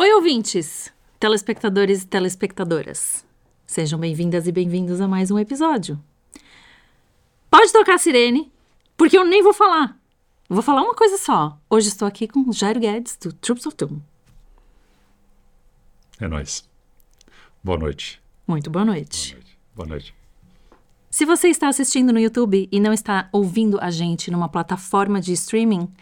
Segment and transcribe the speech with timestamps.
[0.00, 3.22] Oi, ouvintes, telespectadores e telespectadoras.
[3.66, 6.02] Sejam bem-vindas e bem-vindos a mais um episódio.
[7.50, 8.50] Pode tocar a sirene,
[8.96, 10.00] porque eu nem vou falar.
[10.48, 11.58] Vou falar uma coisa só.
[11.68, 13.98] Hoje estou aqui com o Jairo Guedes, do Troops of Doom.
[16.18, 16.66] É nóis.
[17.62, 18.22] Boa noite.
[18.48, 19.34] Muito boa noite.
[19.34, 19.58] Boa noite.
[19.76, 20.14] Boa noite.
[21.10, 25.34] Se você está assistindo no YouTube e não está ouvindo a gente numa plataforma de
[25.34, 25.92] streaming,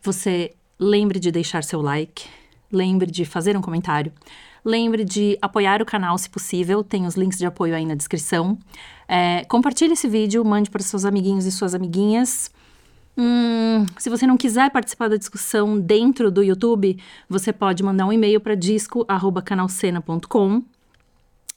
[0.00, 2.28] você lembre de deixar seu like,
[2.72, 4.12] lembre de fazer um comentário,
[4.64, 8.58] lembre de apoiar o canal se possível, tem os links de apoio aí na descrição.
[9.06, 12.50] É, compartilhe esse vídeo, mande para seus amiguinhos e suas amiguinhas.
[13.16, 18.12] Hum, se você não quiser participar da discussão dentro do YouTube, você pode mandar um
[18.12, 20.62] e-mail para disco@canalcena.com.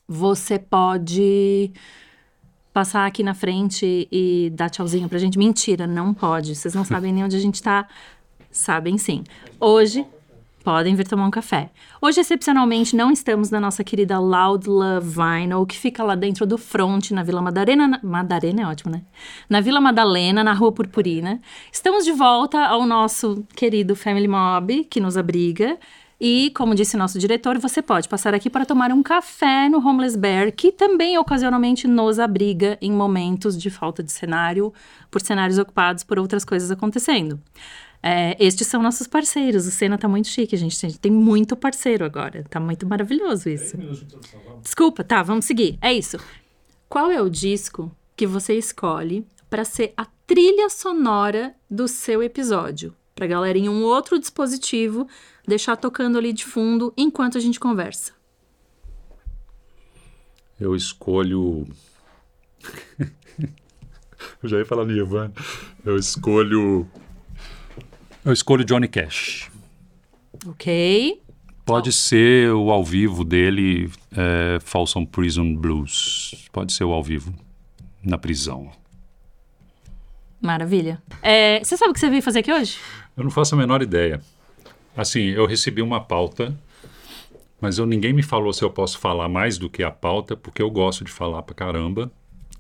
[0.08, 1.72] Você pode
[2.74, 5.38] passar aqui na frente e dar tchauzinho pra gente.
[5.38, 6.56] Mentira, não pode.
[6.56, 7.88] Vocês não sabem nem onde a gente tá.
[8.50, 9.24] Sabem sim.
[9.60, 10.06] Hoje,
[10.64, 11.72] podem vir tomar um café.
[12.02, 16.58] Hoje, excepcionalmente, não estamos na nossa querida Loud Love Vinyl, que fica lá dentro do
[16.58, 17.88] front, na Vila Madalena.
[17.88, 18.00] Na...
[18.04, 19.02] Madalena é ótimo, né?
[19.50, 21.42] Na Vila Madalena, na Rua Purpurina.
[21.72, 25.78] Estamos de volta ao nosso querido Family Mob, que nos abriga.
[26.24, 30.16] E, como disse nosso diretor, você pode passar aqui para tomar um café no Homeless
[30.16, 34.72] Bear, que também ocasionalmente nos abriga em momentos de falta de cenário,
[35.10, 37.40] por cenários ocupados por outras coisas acontecendo.
[38.04, 39.68] É, estes são nossos parceiros.
[39.68, 40.86] O Senna tá muito chique, gente.
[40.86, 42.44] A gente tem muito parceiro agora.
[42.50, 43.78] Tá muito maravilhoso isso.
[44.62, 45.78] Desculpa, tá, vamos seguir.
[45.82, 46.18] É isso.
[46.90, 52.96] Qual é o disco que você escolhe para ser a trilha sonora do seu episódio?
[53.14, 55.08] Pra galera em um outro dispositivo
[55.48, 58.14] deixar tocando ali de fundo enquanto a gente conversa.
[60.60, 61.68] Eu escolho.
[64.42, 65.34] Eu já ia falar Nirvana.
[65.84, 66.88] Eu escolho.
[68.24, 69.50] Eu escolho Johnny Cash.
[70.46, 71.22] Ok.
[71.66, 76.48] Pode ser o ao vivo dele, é, Folsom Prison Blues.
[76.52, 77.34] Pode ser o ao vivo,
[78.04, 78.72] na prisão.
[80.40, 81.02] Maravilha.
[81.22, 82.78] É, você sabe o que você veio fazer aqui hoje?
[83.18, 84.22] Eu não faço a menor ideia.
[84.96, 86.56] Assim, eu recebi uma pauta,
[87.60, 90.62] mas eu, ninguém me falou se eu posso falar mais do que a pauta, porque
[90.62, 92.12] eu gosto de falar pra caramba.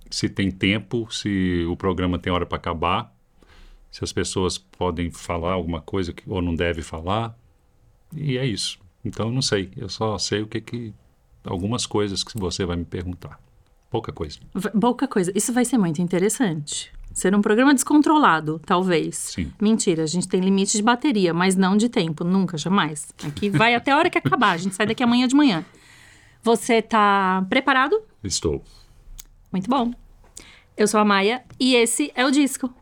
[0.10, 3.14] Se tem tempo, se o programa tem hora para acabar,
[3.92, 7.38] se as pessoas podem falar alguma coisa que, ou não deve falar.
[8.16, 8.80] E é isso.
[9.04, 9.70] Então, eu não sei.
[9.76, 10.94] Eu só sei o que que.
[11.44, 13.40] Algumas coisas que você vai me perguntar.
[13.90, 14.40] Pouca coisa.
[14.80, 15.32] Pouca coisa.
[15.36, 16.92] Isso vai ser muito interessante.
[17.14, 19.18] Ser um programa descontrolado, talvez.
[19.18, 19.52] Sim.
[19.60, 23.14] Mentira, a gente tem limite de bateria, mas não de tempo, nunca, jamais.
[23.22, 25.66] Aqui vai até a hora que acabar, a gente sai daqui amanhã de manhã.
[26.42, 28.02] Você tá preparado?
[28.24, 28.64] Estou.
[29.52, 29.92] Muito bom.
[30.78, 32.74] Eu sou a Maia e esse é o disco.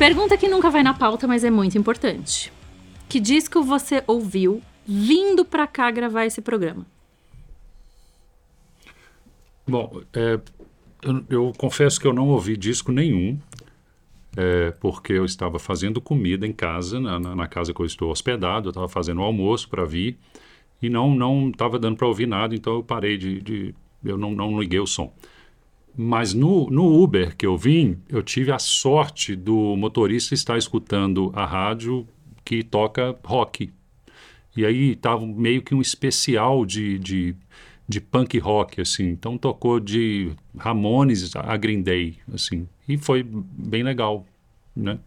[0.00, 2.50] Pergunta que nunca vai na pauta, mas é muito importante.
[3.06, 6.86] Que disco você ouviu vindo pra cá gravar esse programa?
[9.68, 10.40] Bom, é,
[11.02, 13.38] eu, eu confesso que eu não ouvi disco nenhum,
[14.34, 18.10] é, porque eu estava fazendo comida em casa, na, na- na casa que eu estou
[18.10, 20.16] hospedado, eu estava fazendo almoço para vir
[20.80, 24.30] e não não estava dando para ouvir nada, então eu parei de, de- eu não,
[24.30, 25.12] não liguei o som.
[26.02, 31.30] Mas no, no Uber que eu vim, eu tive a sorte do motorista estar escutando
[31.34, 32.08] a rádio
[32.42, 33.70] que toca rock.
[34.56, 37.36] E aí tava meio que um especial de, de,
[37.86, 39.10] de punk rock, assim.
[39.10, 42.66] Então tocou de Ramones a Green Day, assim.
[42.88, 44.26] E foi bem legal,
[44.74, 44.98] né?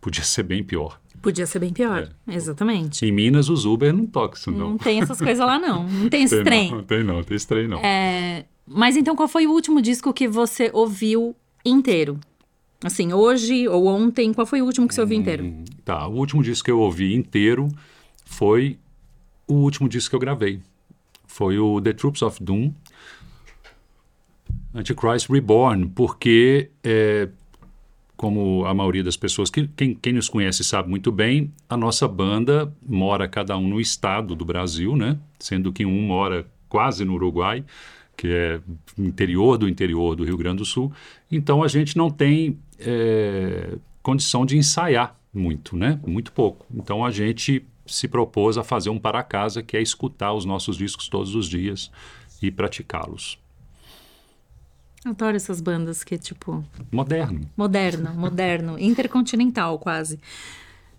[0.00, 1.00] Podia ser bem pior.
[1.22, 2.08] Podia ser bem pior.
[2.26, 3.06] Exatamente.
[3.06, 4.70] Em Minas, os Uber não tocam isso, não.
[4.70, 5.88] Não tem essas coisas lá, não.
[5.88, 6.70] Não tem esse Tem trem.
[6.72, 7.78] não, tem não, tem esse trem não.
[7.78, 11.34] É, mas então, qual foi o último disco que você ouviu
[11.64, 12.18] inteiro?
[12.84, 15.52] Assim, hoje ou ontem, qual foi o último que você ouviu inteiro?
[15.84, 17.68] Tá, o último disco que eu ouvi inteiro
[18.24, 18.78] foi
[19.46, 20.60] o último disco que eu gravei.
[21.26, 22.72] Foi o The Troops of Doom,
[24.74, 27.28] Antichrist Reborn, porque, é,
[28.16, 32.08] como a maioria das pessoas, que, quem, quem nos conhece sabe muito bem, a nossa
[32.08, 35.18] banda mora cada um no estado do Brasil, né?
[35.38, 37.64] Sendo que um mora quase no Uruguai,
[38.16, 38.60] que é
[38.98, 40.92] interior do interior do Rio Grande do Sul.
[41.30, 45.98] Então a gente não tem é, condição de ensaiar muito, né?
[46.06, 46.66] Muito pouco.
[46.74, 50.76] Então a gente se propôs a fazer um para casa, que é escutar os nossos
[50.76, 51.90] discos todos os dias
[52.40, 53.38] e praticá-los.
[55.04, 57.40] Adoro essas bandas que, tipo, Moderno.
[57.56, 60.20] moderno, moderno, intercontinental quase.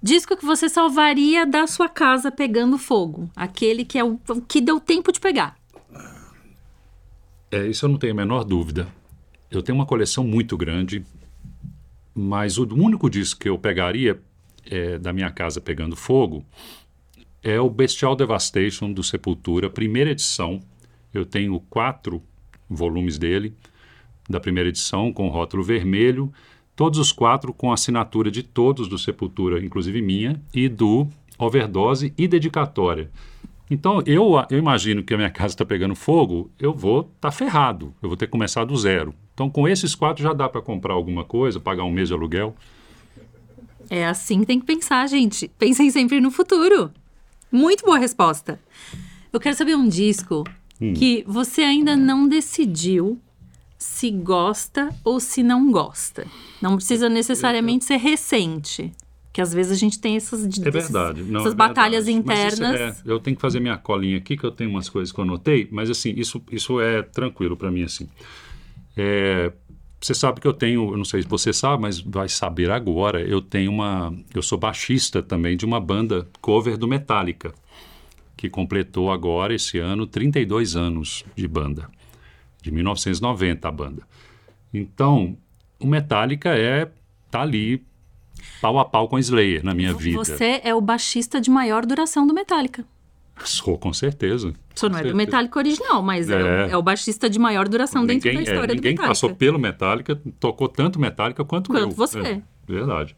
[0.01, 3.29] Disco que você salvaria da sua casa pegando fogo.
[3.33, 5.55] Aquele que é o que deu tempo de pegar.
[7.53, 8.87] É, isso eu não tenho a menor dúvida.
[9.51, 11.05] Eu tenho uma coleção muito grande
[12.13, 14.19] mas o único disco que eu pegaria
[14.69, 16.45] é, da minha casa pegando fogo
[17.41, 20.61] é o Bestial Devastation do Sepultura, primeira edição.
[21.13, 22.21] Eu tenho quatro
[22.69, 23.53] volumes dele,
[24.29, 26.31] da primeira edição, com rótulo vermelho,
[26.75, 31.07] todos os quatro com assinatura de todos do Sepultura, inclusive minha, e do
[31.37, 33.11] Overdose e dedicatória.
[33.73, 37.31] Então, eu, eu imagino que a minha casa está pegando fogo, eu vou estar tá
[37.31, 39.15] ferrado, eu vou ter que começar do zero.
[39.33, 42.55] Então, com esses quatro já dá para comprar alguma coisa, pagar um mês de aluguel.
[43.89, 45.47] É assim que tem que pensar, gente.
[45.57, 46.91] Pensem sempre no futuro.
[47.51, 48.59] Muito boa resposta.
[49.31, 50.43] Eu quero saber um disco
[50.79, 50.93] hum.
[50.93, 53.19] que você ainda não decidiu
[53.79, 56.27] se gosta ou se não gosta.
[56.61, 58.93] Não precisa necessariamente ser recente.
[59.33, 61.23] Que às vezes a gente tem essas, é verdade.
[61.23, 62.39] Não, essas é batalhas verdade.
[62.39, 63.01] internas.
[63.05, 65.23] É, eu tenho que fazer minha colinha aqui, que eu tenho umas coisas que eu
[65.23, 68.07] anotei, mas assim, isso, isso é tranquilo para mim, assim.
[68.95, 69.51] É,
[69.99, 73.21] você sabe que eu tenho, eu não sei se você sabe, mas vai saber agora,
[73.21, 77.53] eu tenho uma, eu sou baixista também de uma banda cover do Metallica,
[78.37, 81.89] que completou agora esse ano 32 anos de banda,
[82.61, 84.03] de 1990 a banda.
[84.71, 85.35] Então,
[85.79, 86.91] o Metallica é
[87.31, 87.83] tá ali
[88.63, 90.17] pau a pau com Slayer na minha vida.
[90.17, 92.85] Você é o baixista de maior duração do Metallica.
[93.43, 94.53] Sou, com certeza.
[94.73, 98.03] Só não é do Metallica original, mas é, é, é o baixista de maior duração
[98.03, 98.89] ninguém, dentro da história é, do Metallica.
[98.89, 101.89] Ninguém passou pelo Metallica, tocou tanto Metallica quanto, quanto eu.
[101.89, 102.19] você.
[102.19, 103.15] É, verdade.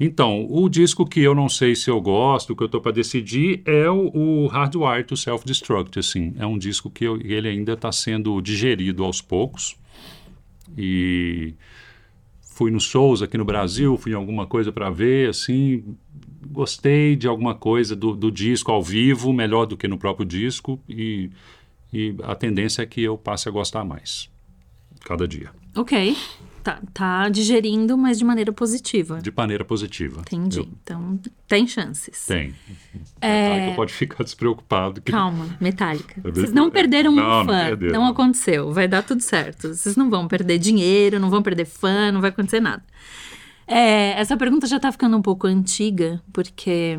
[0.00, 3.62] Então, o disco que eu não sei se eu gosto, que eu estou para decidir,
[3.66, 6.34] é o, o Hardwire to Self-Destruct, assim.
[6.38, 9.76] É um disco que eu, ele ainda está sendo digerido aos poucos.
[10.78, 11.54] E
[12.52, 15.96] fui nos shows aqui no Brasil, fui em alguma coisa para ver, assim,
[16.50, 20.78] gostei de alguma coisa do, do, disco ao vivo, melhor do que no próprio disco,
[20.88, 21.30] e,
[21.92, 24.28] e a tendência é que eu passe a gostar mais,
[25.04, 25.50] cada dia.
[25.74, 26.14] Ok.
[26.62, 29.20] Tá, tá digerindo, mas de maneira positiva.
[29.20, 30.20] De maneira positiva.
[30.20, 30.60] Entendi.
[30.60, 30.68] Eu...
[30.82, 32.24] Então, tem chances.
[32.26, 32.54] Tem.
[33.20, 33.48] É...
[33.48, 35.00] Metallica pode ficar despreocupado.
[35.00, 35.10] Que...
[35.10, 36.20] Calma, Metallica.
[36.24, 37.70] É Vocês não perderam não, um fã.
[37.70, 38.72] Não, não aconteceu.
[38.72, 39.74] Vai dar tudo certo.
[39.74, 42.84] Vocês não vão perder dinheiro, não vão perder fã, não vai acontecer nada.
[43.66, 46.96] É, essa pergunta já está ficando um pouco antiga, porque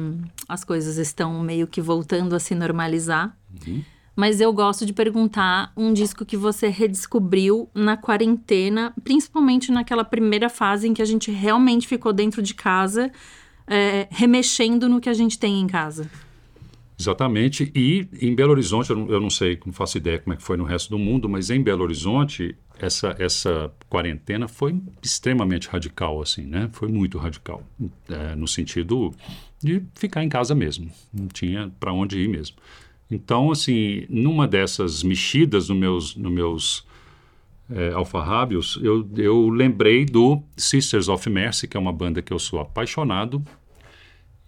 [0.48, 3.38] as coisas estão meio que voltando a se normalizar.
[3.66, 3.84] Uhum.
[4.16, 10.50] Mas eu gosto de perguntar um disco que você redescobriu na quarentena, principalmente naquela primeira
[10.50, 13.12] fase em que a gente realmente ficou dentro de casa,
[13.66, 16.10] é, remexendo no que a gente tem em casa.
[17.00, 17.72] Exatamente.
[17.76, 20.44] E em Belo Horizonte, eu não, eu não, sei, não faço ideia como é que
[20.44, 26.22] foi no resto do mundo, mas em Belo Horizonte, essa, essa quarentena foi extremamente radical,
[26.22, 26.70] assim, né?
[26.72, 27.64] Foi muito radical,
[28.10, 29.14] é, no sentido
[29.62, 30.92] de ficar em casa mesmo.
[31.12, 32.58] Não tinha para onde ir mesmo.
[33.14, 36.84] Então, assim, numa dessas mexidas nos meus, no meus
[37.70, 42.40] é, alfarrábios, eu, eu lembrei do Sisters of Mercy, que é uma banda que eu
[42.40, 43.44] sou apaixonado,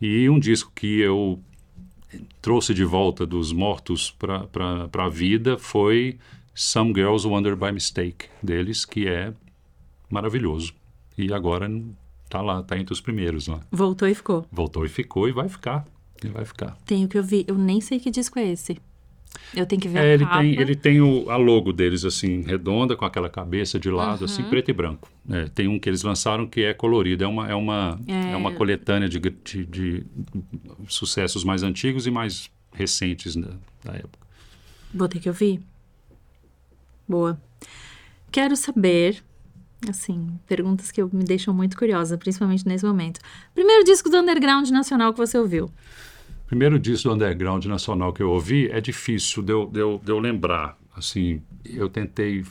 [0.01, 1.39] e um disco que eu
[2.41, 6.17] trouxe de volta dos mortos para a vida foi
[6.55, 9.31] Some Girls Wonder by Mistake, deles, que é
[10.09, 10.73] maravilhoso.
[11.15, 11.69] E agora
[12.27, 13.59] tá lá, tá entre os primeiros lá.
[13.71, 14.43] Voltou e ficou.
[14.51, 15.85] Voltou e ficou e vai ficar.
[16.23, 16.77] Ele vai ficar.
[16.85, 17.45] Tenho que ouvir.
[17.47, 18.77] Eu nem sei que disco é esse.
[19.53, 20.39] Eu tenho que ver é, a ele capa.
[20.39, 24.41] Tem, ele tem o, a logo deles, assim, redonda, com aquela cabeça de lado, assim,
[24.41, 24.41] uhum.
[24.41, 25.09] assim, preto e branco.
[25.29, 27.23] É, tem um que eles lançaram que é colorido.
[27.23, 28.31] É uma, é uma, é...
[28.31, 30.05] é uma coletânea de, de, de,
[30.87, 33.51] sucessos mais antigos e mais recentes da,
[33.83, 34.25] da época.
[34.93, 35.61] Vou ter que ouvir.
[37.07, 37.39] Boa.
[38.31, 39.23] Quero saber
[39.91, 43.19] assim, perguntas que me deixam muito curiosa, principalmente nesse momento.
[43.53, 45.69] Primeiro disco do underground nacional que você ouviu?
[46.47, 50.11] Primeiro disco do underground nacional que eu ouvi é difícil de eu, de eu, de
[50.11, 50.77] eu lembrar.
[50.95, 52.45] Assim, eu tentei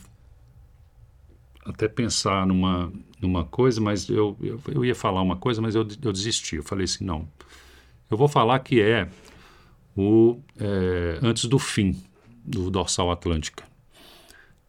[1.65, 5.87] até pensar numa, numa coisa, mas eu, eu, eu ia falar uma coisa, mas eu,
[6.03, 6.57] eu desisti.
[6.57, 7.29] Eu falei assim, não.
[8.11, 9.09] Eu vou falar que é
[9.97, 11.97] o é, Antes do Fim,
[12.45, 13.65] do Dorsal Atlântica.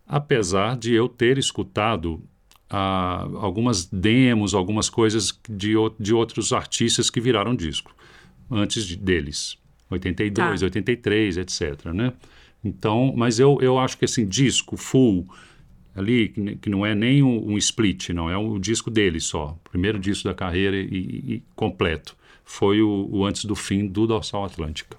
[0.08, 2.24] Apesar de eu ter escutado
[2.70, 7.96] ah, algumas demos, algumas coisas de, de outros artistas que viraram disco
[8.50, 9.58] antes de, deles,
[9.90, 10.66] 82, tá.
[10.66, 12.14] 83, etc, né?
[12.64, 15.28] Então, mas eu, eu acho que assim, disco full
[15.96, 19.20] ali, que, que não é nem um, um, split, não, é o um disco dele
[19.20, 24.06] só, primeiro disco da carreira e, e completo, foi o, o Antes do Fim do
[24.06, 24.98] Dorsal Atlântica.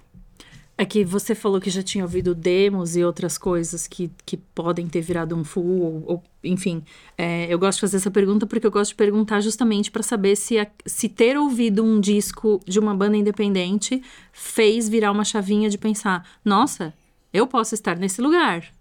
[0.77, 4.87] É que você falou que já tinha ouvido demos e outras coisas que, que podem
[4.87, 6.83] ter virado um full, ou, ou enfim.
[7.17, 10.35] É, eu gosto de fazer essa pergunta porque eu gosto de perguntar justamente para saber
[10.35, 15.67] se, a, se ter ouvido um disco de uma banda independente fez virar uma chavinha
[15.67, 16.93] de pensar: nossa,
[17.33, 18.76] eu posso estar nesse lugar.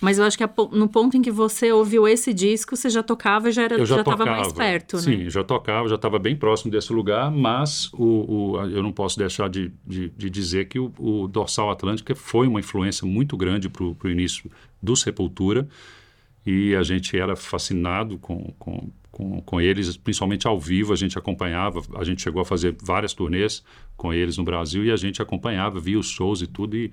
[0.00, 3.48] Mas eu acho que no ponto em que você ouviu esse disco, você já tocava
[3.48, 5.24] e já estava já, já mais perto, sim, né?
[5.24, 9.18] Sim, já tocava, já estava bem próximo desse lugar, mas o, o, eu não posso
[9.18, 13.68] deixar de, de, de dizer que o, o, Dorsal Atlântica foi uma influência muito grande
[13.68, 14.48] para o início
[14.80, 15.68] do Sepultura
[16.46, 21.18] e a gente era fascinado com, com, com, com, eles, principalmente ao vivo, a gente
[21.18, 23.64] acompanhava, a gente chegou a fazer várias turnês
[23.96, 26.92] com eles no Brasil e a gente acompanhava, via os shows e tudo e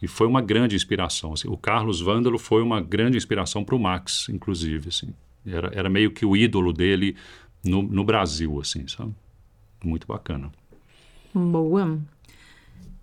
[0.00, 1.32] e foi uma grande inspiração.
[1.32, 1.48] Assim.
[1.48, 4.88] O Carlos Vândalo foi uma grande inspiração para o Max, inclusive.
[4.88, 5.14] Assim.
[5.46, 7.16] Era, era meio que o ídolo dele
[7.64, 9.14] no, no Brasil, assim, sabe?
[9.82, 10.50] Muito bacana.
[11.32, 11.98] Boa.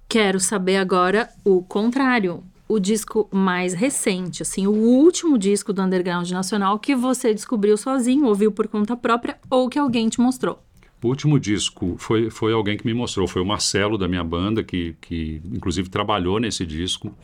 [0.07, 2.43] Quero saber agora o contrário.
[2.67, 8.25] O disco mais recente, assim, o último disco do Underground Nacional que você descobriu sozinho,
[8.25, 10.63] ouviu por conta própria ou que alguém te mostrou.
[11.03, 14.63] O último disco foi, foi alguém que me mostrou, foi o Marcelo da minha banda,
[14.63, 17.15] que, que inclusive trabalhou nesse disco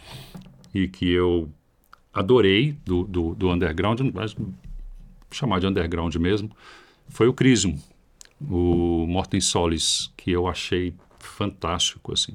[0.74, 1.50] e que eu
[2.12, 4.36] adorei do, do, do underground, mas
[5.32, 6.50] chamar de underground mesmo,
[7.08, 7.78] foi o Crisium,
[8.42, 12.34] o Morten Solis, que eu achei fantástico, assim.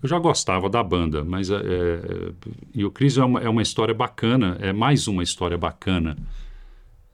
[0.00, 2.32] Eu já gostava da banda, mas é, é,
[2.72, 6.16] e o Crisium é uma, é uma história bacana, é mais uma história bacana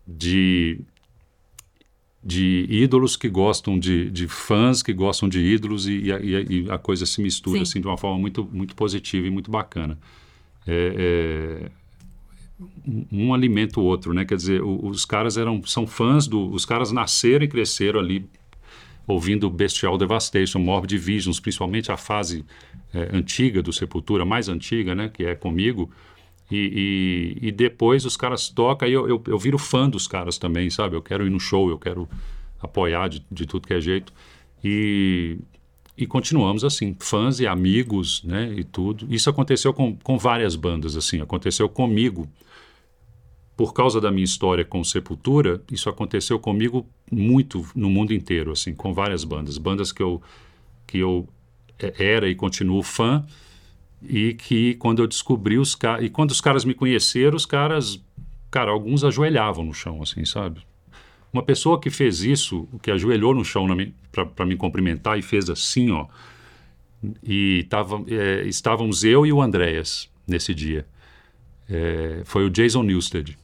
[0.07, 0.81] de
[2.25, 6.79] de ídolos que gostam de, de fãs que gostam de ídolos e, e, e a
[6.79, 9.99] coisa se mistura assim de uma forma muito muito positiva e muito bacana.
[10.67, 11.71] É, é,
[13.13, 14.25] um alimenta o outro né?
[14.25, 18.25] Quer dizer o, os caras eram são fãs do os caras nasceram e cresceram ali
[19.07, 22.43] ouvindo Bestial Devastation Morbid Visions principalmente a fase
[22.95, 25.11] é, antiga do Sepultura mais antiga né?
[25.13, 25.91] Que é comigo
[26.55, 30.39] e, e, e, depois os caras tocam, aí eu, eu, eu, viro fã dos caras
[30.39, 30.95] também, sabe?
[30.95, 32.09] Eu quero ir no show, eu quero
[32.61, 34.13] apoiar de, de tudo que é jeito.
[34.63, 35.37] E,
[35.99, 38.55] e continuamos assim, fãs e amigos, né?
[38.57, 39.13] E tudo.
[39.13, 41.21] Isso aconteceu com, com várias bandas, assim.
[41.21, 42.29] Aconteceu comigo.
[43.57, 48.75] Por causa da minha história com Sepultura, isso aconteceu comigo muito no mundo inteiro, assim,
[48.75, 49.59] com várias bandas.
[49.59, 50.23] Bandas que eu,
[50.87, 51.29] que eu
[51.79, 53.25] é, era e continuo fã,
[54.09, 56.05] e que quando eu descobri os caras.
[56.05, 58.03] E quando os caras me conheceram, os caras.
[58.51, 60.61] Cara, alguns ajoelhavam no chão, assim, sabe?
[61.33, 63.67] Uma pessoa que fez isso, que ajoelhou no chão
[64.37, 66.07] para me cumprimentar e fez assim, ó.
[67.23, 70.87] E tava, é, estávamos eu e o Andréas nesse dia.
[71.69, 73.37] É, foi o Jason Newsted.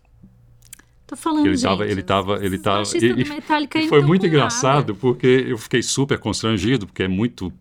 [1.06, 5.58] Tô falando, ele estava ele tava, ele tava, e, e foi muito engraçado porque eu
[5.58, 7.52] fiquei super constrangido porque é muito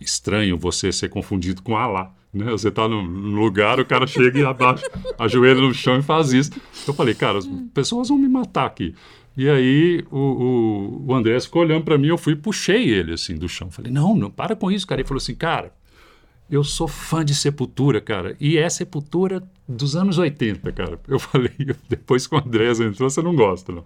[0.00, 2.14] estranho você ser confundido com Alá.
[2.32, 2.50] Né?
[2.50, 3.02] Você está num
[3.34, 6.50] lugar, o cara chega e abaixa, ajoelha no chão e faz isso.
[6.86, 8.94] Eu falei, cara, as pessoas vão me matar aqui.
[9.36, 13.14] E aí o, o, o Andrés ficou olhando para mim, eu fui e puxei ele
[13.14, 13.70] assim do chão.
[13.70, 15.00] Falei, não, não, para com isso, cara.
[15.00, 15.72] Ele falou assim, cara,
[16.50, 18.36] eu sou fã de Sepultura, cara.
[18.38, 21.00] E é Sepultura dos anos 80, cara.
[21.08, 21.50] Eu falei,
[21.88, 23.84] depois que o Andrés entrou, você não gosta, não.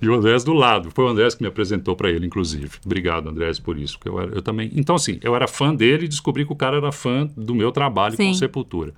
[0.00, 0.90] E o Andrés do lado.
[0.90, 2.70] Foi o Andrés que me apresentou para ele, inclusive.
[2.84, 3.98] Obrigado, Andrés, por isso.
[4.04, 4.70] Eu, era, eu também.
[4.74, 7.72] Então, assim, eu era fã dele e descobri que o cara era fã do meu
[7.72, 8.28] trabalho Sim.
[8.28, 8.94] com Sepultura.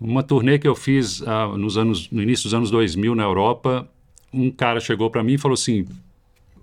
[0.00, 3.88] Uma turnê que eu fiz ah, nos anos, no início dos anos 2000 na Europa,
[4.32, 5.86] um cara chegou para mim e falou assim: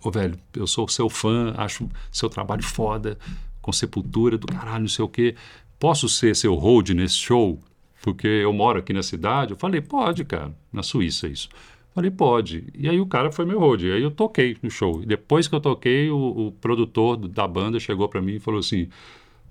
[0.04, 3.18] Ô, velho, eu sou seu fã, acho seu trabalho foda
[3.66, 5.34] com sepultura do caralho, não sei o quê.
[5.80, 7.60] Posso ser seu hold nesse show?
[8.04, 9.54] Porque eu moro aqui na cidade.
[9.54, 10.56] Eu falei, pode, cara.
[10.72, 11.50] Na Suíça, isso.
[11.96, 12.68] Falei, pode.
[12.76, 13.76] E aí o cara foi meu.
[13.80, 15.02] E aí eu toquei no show.
[15.02, 18.60] E depois que eu toquei, o, o produtor da banda chegou para mim e falou
[18.60, 18.88] assim: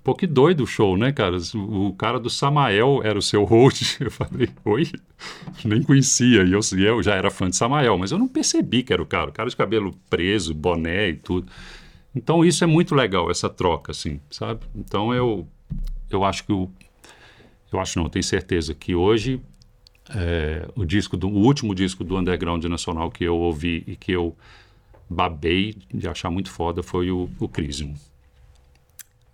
[0.05, 1.37] pô, que doido o show, né, cara?
[1.57, 3.81] O, cara do Samael era o seu hold.
[3.99, 4.93] Eu falei, oi?
[5.65, 6.45] Nem conhecia.
[6.45, 9.07] E eu, eu já era fã de Samael, mas eu não percebi que era o
[9.07, 9.31] cara.
[9.31, 11.51] O cara de cabelo preso, boné e tudo.
[12.15, 14.61] Então isso é muito legal, essa troca, assim, sabe?
[14.75, 15.47] Então eu,
[16.09, 16.71] eu acho que o,
[17.73, 19.41] eu acho não, eu tenho certeza que hoje
[20.15, 24.13] é, o disco do, o último disco do Underground Nacional que eu ouvi e que
[24.13, 24.37] eu
[25.09, 27.95] babei de achar muito foda foi o, o Crisium.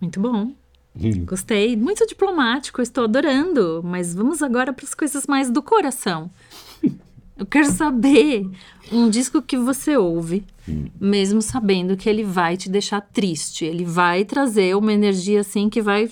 [0.00, 0.52] Muito bom.
[0.98, 1.24] Hum.
[1.24, 1.76] Gostei.
[1.76, 3.82] Muito diplomático, estou adorando.
[3.84, 6.30] Mas vamos agora para as coisas mais do coração.
[7.36, 8.46] Eu quero saber
[8.92, 10.86] um disco que você ouve, hum.
[11.00, 13.64] mesmo sabendo que ele vai te deixar triste.
[13.64, 16.08] Ele vai trazer uma energia assim que vai,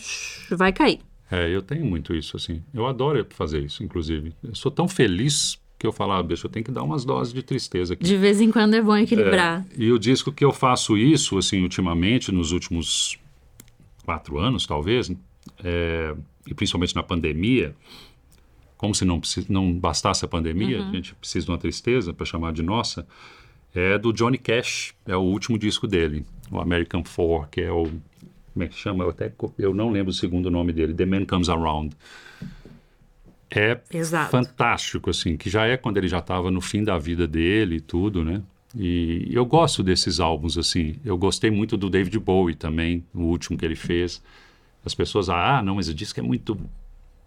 [0.51, 1.01] vai cair.
[1.31, 2.63] É, eu tenho muito isso, assim.
[2.73, 4.33] Eu adoro fazer isso, inclusive.
[4.43, 7.33] Eu sou tão feliz que eu falo, ah, bicho, eu tenho que dar umas doses
[7.33, 8.03] de tristeza aqui.
[8.03, 9.65] De vez em quando é bom equilibrar.
[9.71, 13.17] É, e o disco que eu faço isso, assim, ultimamente, nos últimos
[14.05, 15.13] quatro anos, talvez,
[15.63, 16.15] é,
[16.47, 17.77] e principalmente na pandemia,
[18.79, 20.89] como se não, não bastasse a pandemia, uhum.
[20.89, 23.07] a gente precisa de uma tristeza para chamar de nossa,
[23.75, 27.91] é do Johnny Cash, é o último disco dele, o American Four, que é o,
[28.55, 29.05] como é que chama?
[29.05, 31.95] Eu, até, eu não lembro o segundo nome dele, The Man Comes Around.
[33.51, 34.31] é Exato.
[34.31, 37.81] fantástico, assim, que já é quando ele já estava no fim da vida dele e
[37.81, 38.43] tudo, né?
[38.77, 40.97] E eu gosto desses álbuns, assim.
[41.05, 44.23] Eu gostei muito do David Bowie também, o último que ele fez.
[44.85, 46.59] As pessoas, ah, não, mas o disco é muito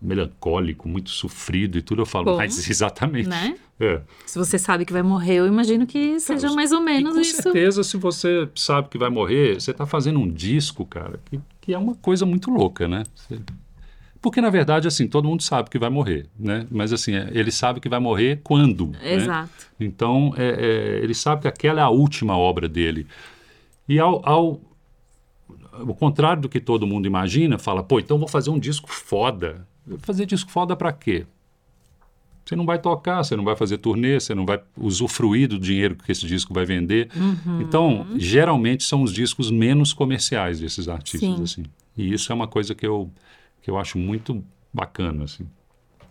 [0.02, 2.02] melancólico, muito sofrido e tudo.
[2.02, 3.30] Eu falo, Bom, mas exatamente.
[3.30, 3.56] né?
[3.80, 4.02] É.
[4.26, 7.42] Se você sabe que vai morrer, eu imagino que seja mais ou menos com isso.
[7.42, 11.74] certeza, se você sabe que vai morrer, você está fazendo um disco, cara, que, que
[11.74, 13.04] é uma coisa muito louca, né?
[13.16, 13.40] Você-
[14.22, 16.68] Porque, na verdade, assim, todo mundo sabe que vai morrer, né?
[16.70, 19.16] Mas, assim, é, ele sabe que vai morrer quando, né?
[19.16, 19.50] Exato.
[19.80, 23.08] Então, é, é, ele sabe que aquela é a última obra dele.
[23.90, 24.62] E ao, ao,
[25.74, 29.68] ao contrário do que todo mundo imagina, fala, pô, então vou fazer um disco foda.
[30.00, 31.26] Fazer disco foda pra quê?
[32.46, 35.96] Você não vai tocar, você não vai fazer turnê, você não vai usufruir do dinheiro
[35.96, 37.10] que esse disco vai vender.
[37.16, 37.62] Uhum.
[37.62, 41.44] Então, geralmente são os discos menos comerciais desses artistas, Sim.
[41.44, 41.64] assim.
[41.96, 43.10] E isso é uma coisa que eu,
[43.62, 45.48] que eu acho muito bacana, assim.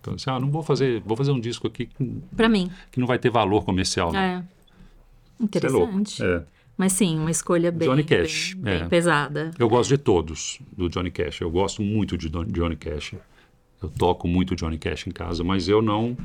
[0.00, 2.70] Então, assim, ah, não vou fazer, vou fazer um disco aqui que, Pra mim.
[2.90, 4.14] que não vai ter valor comercial.
[4.14, 4.36] É.
[4.36, 4.42] É.
[5.44, 6.22] Interessante.
[6.22, 6.42] É.
[6.76, 8.88] Mas sim, uma escolha bem, Johnny Cash, bem, bem é.
[8.88, 9.50] pesada.
[9.58, 11.40] Eu gosto de todos do Johnny Cash.
[11.42, 13.14] Eu gosto muito de Don- Johnny Cash.
[13.82, 16.16] Eu toco muito Johnny Cash em casa, mas eu não,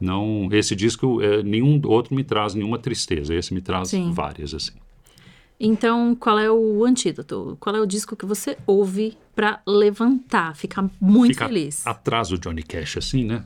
[0.00, 0.48] não.
[0.52, 3.34] Esse disco, é, nenhum outro me traz nenhuma tristeza.
[3.34, 4.12] Esse me traz Sim.
[4.12, 4.72] várias assim.
[5.58, 7.56] Então, qual é o antídoto?
[7.60, 11.86] Qual é o disco que você ouve pra levantar, ficar muito Fica feliz?
[11.86, 13.42] atrás do Johnny Cash, assim, né?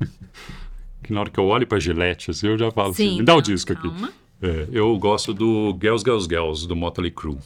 [1.02, 3.24] que na hora que eu olho pra Gillette, assim, eu já falo assim, Sim, me
[3.24, 3.88] dá o disco aqui.
[4.42, 7.38] É, eu gosto do Girls, Girls, Girls, do Motley Crue.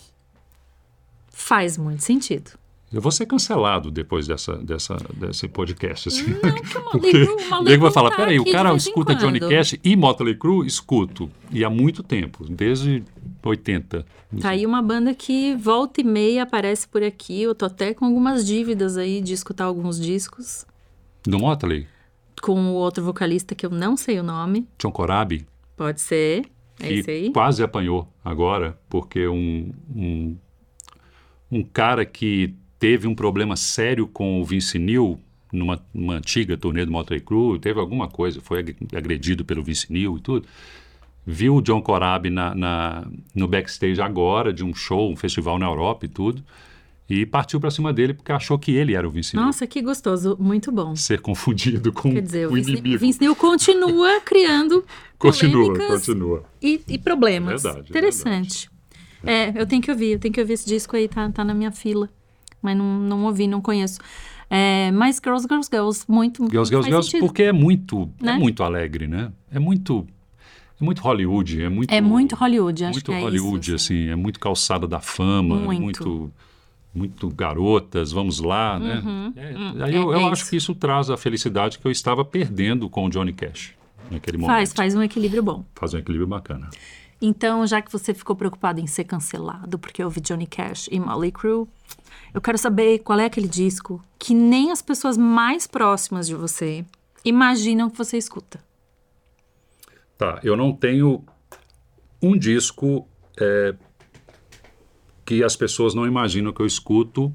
[1.29, 2.53] Faz muito sentido.
[2.93, 6.31] Eu vou ser cancelado depois dessa, dessa, desse podcast, assim.
[6.43, 9.39] Não, que Porque nego vai falar, tá peraí, o cara escuta Johnny.
[9.39, 10.67] Cash e Motley Crue?
[10.67, 11.31] Escuto.
[11.53, 13.05] E há muito tempo, desde
[13.45, 14.05] 80.
[14.41, 17.43] Tá aí uma banda que volta e meia aparece por aqui.
[17.43, 20.67] Eu tô até com algumas dívidas aí de escutar alguns discos.
[21.23, 21.87] Do Motley,
[22.43, 24.67] Com o outro vocalista que eu não sei o nome.
[24.79, 26.45] John Corabi, Pode ser.
[26.81, 27.33] É esse aí.
[27.33, 30.37] quase apanhou agora, porque um, um,
[31.53, 35.21] um cara que teve um problema sério com o Vince Neil,
[35.52, 39.93] numa, numa antiga turnê do Motley Crue, teve alguma coisa, foi ag- agredido pelo Vince
[39.93, 40.47] Neil e tudo,
[41.26, 45.66] viu o John Corabi na, na- no backstage agora de um show, um festival na
[45.66, 46.43] Europa e tudo,
[47.08, 49.45] e partiu para cima dele porque achou que ele era o Vince Neil.
[49.47, 50.36] Nossa, que gostoso.
[50.40, 50.95] Muito bom.
[50.95, 52.99] Ser confundido com Quer dizer, o o Vince, inimigo.
[52.99, 54.84] Vince Neil continua criando
[55.19, 56.45] Continua, continua.
[56.62, 57.62] E, e problemas.
[57.64, 58.71] Verdade, é Interessante.
[59.25, 61.52] É, eu tenho que ouvir, eu tenho que ouvir esse disco aí, tá, tá na
[61.52, 62.08] minha fila.
[62.63, 63.99] Mas não, não ouvi, não conheço.
[64.49, 66.43] É, mas Girls, Girls, Girls, muito.
[66.51, 67.27] Girls, Girls, Girls, sentido.
[67.27, 68.33] porque é muito, Né?
[68.33, 69.31] é muito alegre, né?
[69.51, 70.07] É muito,
[70.81, 73.77] é muito Hollywood, é muito, É muito Hollywood, acho muito que é Hollywood, isso.
[73.93, 75.81] assim, é muito calçada da fama, é Muito.
[75.83, 76.33] muito,
[76.93, 79.03] muito garotas, vamos lá, né?
[79.37, 80.51] É, aí eu, é- eu é acho isso.
[80.51, 83.75] que isso traz a felicidade que eu estava perdendo com o Johnny Cash
[84.11, 84.57] naquele momento.
[84.57, 85.65] Faz, faz um equilíbrio bom.
[85.77, 86.69] Faz um equilíbrio bacana.
[87.23, 91.31] Então, já que você ficou preocupado em ser cancelado porque houve Johnny Cash e Molly
[91.31, 91.69] Crew,
[92.33, 96.85] eu quero saber qual é aquele disco que nem as pessoas mais próximas de você
[97.25, 98.61] imaginam que você escuta.
[100.17, 101.25] Tá, eu não tenho
[102.23, 103.09] um disco
[103.41, 103.75] é,
[105.25, 107.35] que as pessoas não imaginam que eu escuto.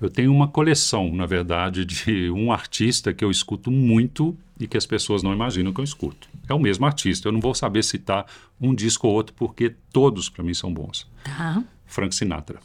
[0.00, 4.76] Eu tenho uma coleção, na verdade, de um artista que eu escuto muito e que
[4.76, 6.28] as pessoas não imaginam que eu escuto.
[6.48, 8.26] É o mesmo artista, eu não vou saber citar
[8.60, 11.10] um disco ou outro porque todos para mim são bons.
[11.24, 11.64] Tá?
[11.86, 12.60] Frank Sinatra.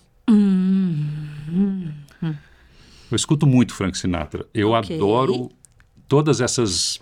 [3.12, 4.46] Eu escuto muito Frank Sinatra.
[4.54, 4.96] Eu Ok.
[4.96, 5.52] adoro
[6.08, 7.00] todas essas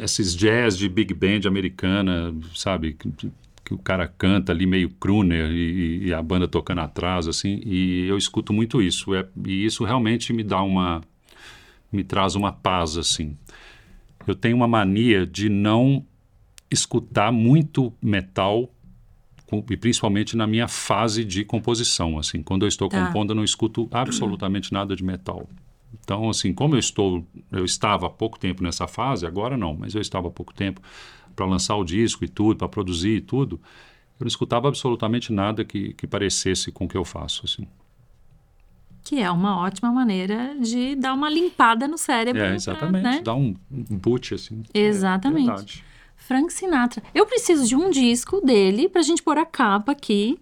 [0.00, 3.30] esses jazz de big band americana, sabe, que,
[3.64, 8.04] que o cara canta ali meio crooner e, e a banda tocando atrás assim, e
[8.08, 9.14] eu escuto muito isso.
[9.14, 11.00] É, e isso realmente me dá uma
[11.92, 13.36] me traz uma paz assim.
[14.26, 16.04] Eu tenho uma mania de não
[16.68, 18.73] escutar muito metal
[19.70, 23.06] e principalmente na minha fase de composição, assim, quando eu estou Tá.
[23.06, 25.48] compondo, eu não escuto absolutamente nada de metal.
[26.02, 29.94] Então, assim, como eu estou, eu estava há pouco tempo nessa fase, agora não, mas
[29.94, 30.80] eu estava há pouco tempo
[31.36, 33.60] para lançar o disco e tudo, para produzir e tudo,
[34.18, 37.66] eu não escutava absolutamente nada que, que parecesse com o que eu faço, assim.
[39.02, 42.40] Que é uma ótima maneira de dar uma limpada no cérebro.
[42.42, 43.20] É, exatamente, né?
[43.22, 44.62] dá um, um boot, assim.
[44.72, 45.42] Exatamente.
[45.42, 45.84] É verdade.
[46.26, 47.02] Frank Sinatra.
[47.14, 50.38] Eu preciso de um disco dele pra gente pôr a capa aqui.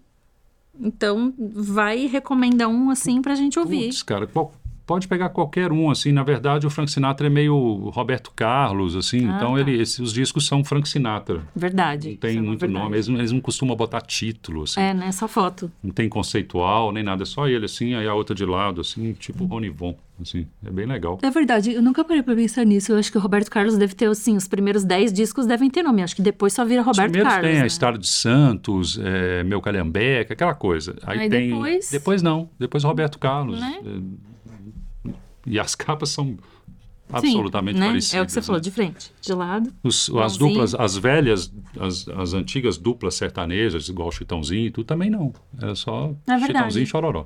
[0.79, 3.85] Então, vai recomendar um assim pra gente ouvir.
[3.89, 4.53] Putz, cara, qual-
[4.87, 6.11] pode pegar qualquer um, assim.
[6.11, 7.55] Na verdade, o Frank Sinatra é meio
[7.93, 9.29] Roberto Carlos, assim.
[9.29, 9.59] Ah, então, tá.
[9.59, 11.41] ele, esses, os discos são Frank Sinatra.
[11.55, 12.09] Verdade.
[12.11, 12.83] Não tem é muito verdade.
[12.83, 12.95] nome.
[12.95, 14.81] Eles, não- eles não costumam botar título, assim.
[14.81, 15.11] É, né?
[15.11, 15.71] Só foto.
[15.83, 17.21] Não tem conceitual, nem nada.
[17.23, 17.93] É só ele, assim.
[17.93, 19.95] Aí a outra de lado, assim, tipo Von.
[20.21, 21.17] Assim, é bem legal.
[21.23, 22.91] É verdade, eu nunca parei pra pensar nisso.
[22.91, 25.81] Eu acho que o Roberto Carlos deve ter, assim, os primeiros 10 discos devem ter
[25.83, 26.03] nome.
[26.03, 27.49] Acho que depois só vira Os Roberto primeiros Carlos.
[27.49, 27.63] tem né?
[27.63, 30.95] a Estado de Santos, é, Meu Calhambeque, aquela coisa.
[31.03, 31.49] Aí, Aí tem.
[31.49, 32.49] depois- Depois não.
[32.59, 33.59] Depois Roberto Carlos.
[33.59, 33.79] Né?
[35.05, 35.09] É,
[35.47, 36.37] E as capas são
[37.11, 37.87] absolutamente né?
[37.87, 38.13] parecidas.
[38.15, 38.45] É o que você né?
[38.45, 39.73] falou, de frente, de lado.
[39.83, 45.09] Os- as duplas, as velhas, as, as antigas duplas sertanejas, igual Chitãozinho e tudo, também
[45.09, 45.33] não.
[45.61, 46.39] Era só É.
[46.39, 47.25] Chitãozinho e Chororó.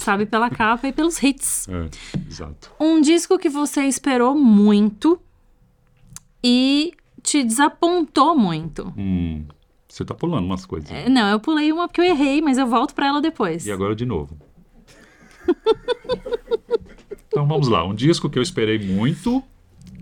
[0.00, 1.68] Sabe pela capa e pelos hits.
[1.68, 1.88] É,
[2.26, 2.70] exato.
[2.80, 5.20] Um disco que você esperou muito
[6.42, 8.92] e te desapontou muito.
[8.96, 9.44] Hum,
[9.86, 10.90] você tá pulando umas coisas.
[10.90, 13.66] É, Não, eu pulei uma porque eu errei, mas eu volto pra ela depois.
[13.66, 14.34] E agora de novo.
[17.28, 17.84] então vamos lá.
[17.86, 19.42] Um disco que eu esperei muito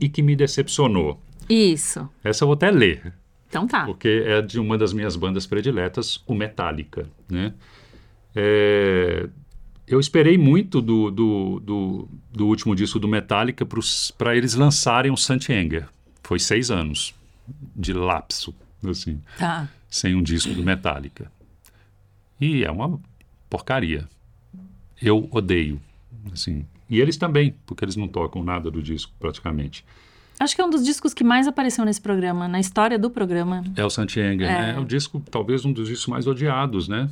[0.00, 1.20] e que me decepcionou.
[1.48, 2.08] Isso.
[2.22, 3.12] Essa eu vou até ler,
[3.48, 3.84] Então tá.
[3.84, 7.08] porque é de uma das minhas bandas prediletas, o Metallica.
[7.28, 7.52] Né?
[8.36, 9.28] É,
[9.88, 13.66] eu esperei muito do, do, do, do último disco do Metallica
[14.16, 15.88] para eles lançarem o Saint Anger.
[16.22, 17.14] Foi seis anos
[17.74, 18.54] de lapso,
[18.86, 19.68] assim, Tá.
[19.88, 21.30] sem um disco do Metallica.
[22.40, 23.00] E é uma
[23.48, 24.06] porcaria.
[25.00, 25.80] Eu odeio,
[26.32, 26.66] assim.
[26.90, 29.84] E eles também, porque eles não tocam nada do disco praticamente.
[30.40, 33.64] Acho que é um dos discos que mais apareceu nesse programa, na história do programa.
[33.74, 34.74] É o Santiago, né?
[34.76, 37.10] É o disco, talvez um dos discos mais odiados, né?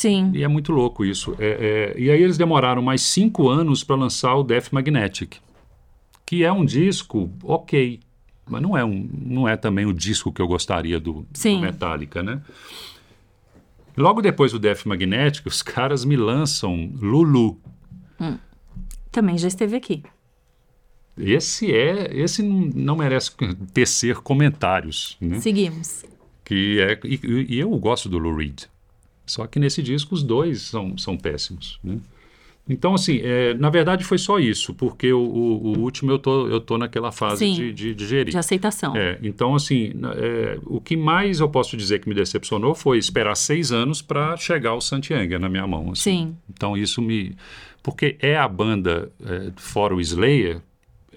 [0.00, 0.32] Sim.
[0.34, 1.36] E é muito louco isso.
[1.38, 5.36] É, é, e aí eles demoraram mais cinco anos para lançar o Death Magnetic,
[6.24, 8.00] que é um disco ok,
[8.48, 11.60] mas não é, um, não é também o disco que eu gostaria do, do.
[11.60, 12.40] Metallica, né?
[13.94, 17.60] Logo depois do Death Magnetic, os caras me lançam Lulu.
[19.12, 20.02] Também já esteve aqui.
[21.18, 23.32] Esse é, esse não, não merece
[23.74, 25.40] tecer comentários, né?
[25.40, 26.06] Seguimos.
[26.42, 28.62] Que é, e, e eu gosto do Lou Reed.
[29.30, 31.78] Só que nesse disco os dois são, são péssimos.
[31.82, 31.98] Né?
[32.68, 36.46] Então, assim, é, na verdade foi só isso, porque o, o- o último eu tô,
[36.46, 37.54] eu tô naquela fase Sim.
[37.54, 38.30] de, de digerir.
[38.30, 38.96] De aceitação.
[38.96, 43.34] É, então, assim, é, o que mais eu posso dizer que me decepcionou foi esperar
[43.34, 45.90] seis anos para chegar o Santiago na minha mão.
[45.92, 46.00] assim.
[46.02, 46.36] Sim.
[46.48, 47.34] Então, isso me.
[47.82, 50.60] Porque é a banda, é, fora o Slayer,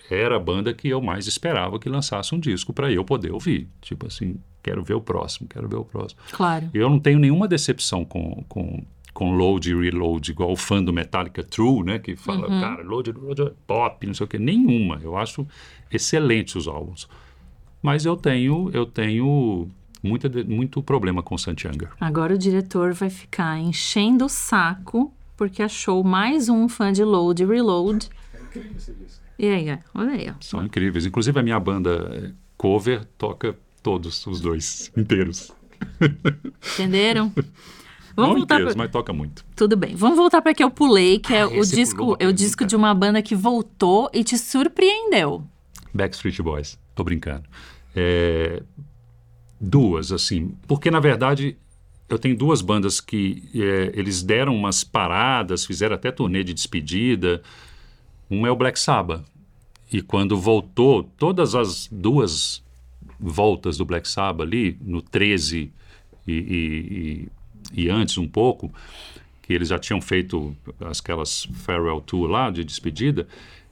[0.10, 3.68] era a banda que eu mais esperava que lançasse um disco para eu poder ouvir.
[3.82, 6.20] Tipo assim, quero ver o próximo, quero ver o próximo.
[6.32, 6.70] Claro.
[6.74, 8.82] Eu não tenho nenhuma decepção com, com,
[9.14, 12.00] com load e reload, igual o fã do Metallica True, né?
[12.00, 12.60] Que fala, Uhum.
[12.62, 14.40] cara, load reload é pop, não sei o quê.
[14.40, 15.00] Nenhuma.
[15.04, 15.46] Eu acho
[15.92, 17.08] excelentes os álbuns.
[17.82, 19.68] Mas eu tenho, eu tenho
[20.02, 21.88] muita, de- muito problema com o Santiago.
[22.00, 27.44] Agora o diretor vai ficar enchendo o saco porque achou mais um fã de Load
[27.44, 28.08] e Reload.
[29.38, 30.34] E aí, olha aí, ó.
[30.40, 31.06] São incríveis.
[31.06, 35.52] Inclusive a minha banda eh, cover toca todos os dois inteiros.
[36.74, 37.32] Entenderam?
[38.16, 38.84] Vamos não voltar inteiros, pra...
[38.84, 39.44] mas toca muito.
[39.56, 39.96] Tudo bem.
[39.96, 42.66] Vamos voltar para que eu pulei, que é Ah, o esse disco, é o disco
[42.66, 45.44] de uma banda que voltou e te surpreendeu.
[45.94, 46.78] Backstreet Boys.
[46.96, 47.44] Tô brincando.
[47.96, 48.62] É,
[49.60, 50.56] duas, assim.
[50.68, 51.58] Porque, na verdade,
[52.08, 57.42] eu tenho duas bandas que é, eles deram umas paradas, fizeram até turnê de despedida.
[58.30, 59.24] Um é o Black Sabbath.
[59.92, 62.63] E quando voltou, todas as duas
[63.24, 65.72] voltas do Black Sabbath ali, no 13
[66.28, 67.30] e, e,
[67.74, 68.72] e, e antes um pouco,
[69.42, 73.28] que eles já tinham feito aquelas farewell tour lá de despedida,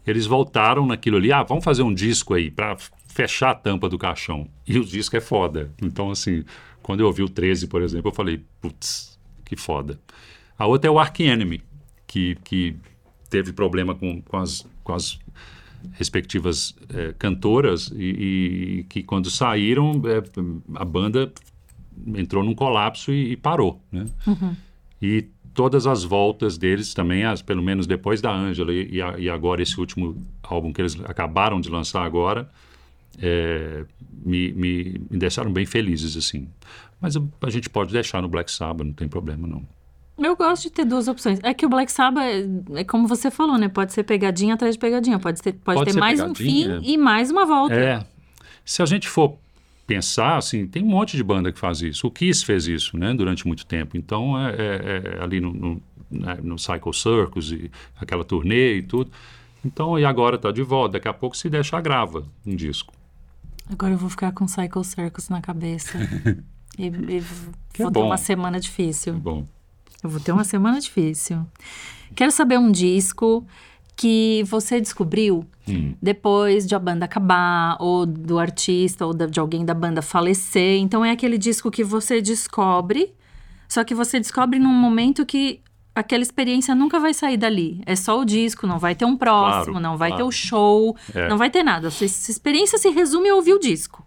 [0.06, 2.76] eles voltaram naquilo ali, ah, vamos fazer um disco aí para
[3.08, 4.48] fechar a tampa do caixão.
[4.68, 5.72] E o disco é foda.
[5.82, 6.44] Então, assim,
[6.82, 10.00] quando eu ouvi o 13, por exemplo, eu falei, putz, que foda.
[10.58, 11.62] A outra é o Ark Enemy,
[12.08, 12.76] que, que
[13.30, 15.20] teve problema com, com, as, com as
[15.94, 20.24] respectivas eh, cantoras e, e que quando saíram, eh,
[20.76, 21.32] a banda
[22.16, 24.06] entrou num colapso e, e parou, né?
[25.02, 29.62] E todas as voltas deles também, as, pelo menos depois da Ângela e, e agora
[29.62, 32.50] esse último álbum que eles acabaram de lançar agora,
[33.20, 33.84] é,
[34.24, 36.48] me, me, me deixaram bem felizes, assim.
[37.00, 39.66] Mas a, a gente pode deixar no Black Sabbath, não tem problema, não.
[40.18, 41.40] Eu gosto de ter duas opções.
[41.42, 42.26] É que o Black Sabbath,
[42.76, 43.68] é, como você falou, né?
[43.68, 45.18] Pode ser pegadinha atrás de pegadinha.
[45.18, 47.74] Pode ter, pode Pode ter ser mais um fim e mais uma volta.
[47.74, 48.06] É.
[48.64, 49.36] Se a gente for
[49.88, 52.08] pensar, assim, tem um monte de banda que faz isso.
[52.08, 53.98] O Kiss fez isso, né, durante muito tempo.
[53.98, 58.84] Então, é, é- é ali no, no, né, no Cycle Circus e aquela turnê e
[58.84, 59.12] tudo.
[59.66, 60.94] Então, e agora tá de volta.
[60.94, 62.94] Daqui a pouco, se deixar, grava um disco.
[63.70, 65.98] Agora eu vou ficar com Cycle Circus na cabeça.
[66.78, 67.24] e, e
[67.74, 69.14] Que vou ter uma semana difícil.
[69.16, 69.46] Bom,
[70.04, 71.46] Eu vou ter uma semana difícil.
[72.16, 73.46] Quero saber um disco
[73.96, 75.94] que você descobriu Hum.
[76.02, 80.80] depois de a banda acabar, ou do artista, ou de alguém da banda falecer.
[80.80, 83.14] Então é aquele disco que você descobre,
[83.70, 85.62] só que você descobre num momento que
[85.94, 87.82] aquela experiência nunca vai sair dali.
[87.86, 90.28] É só o disco, não vai ter um próximo, Claro, não vai ter claro.
[90.30, 91.28] o show, É.
[91.30, 91.88] não vai ter nada.
[91.90, 94.04] Essa experiência se resume a ouvir o disco.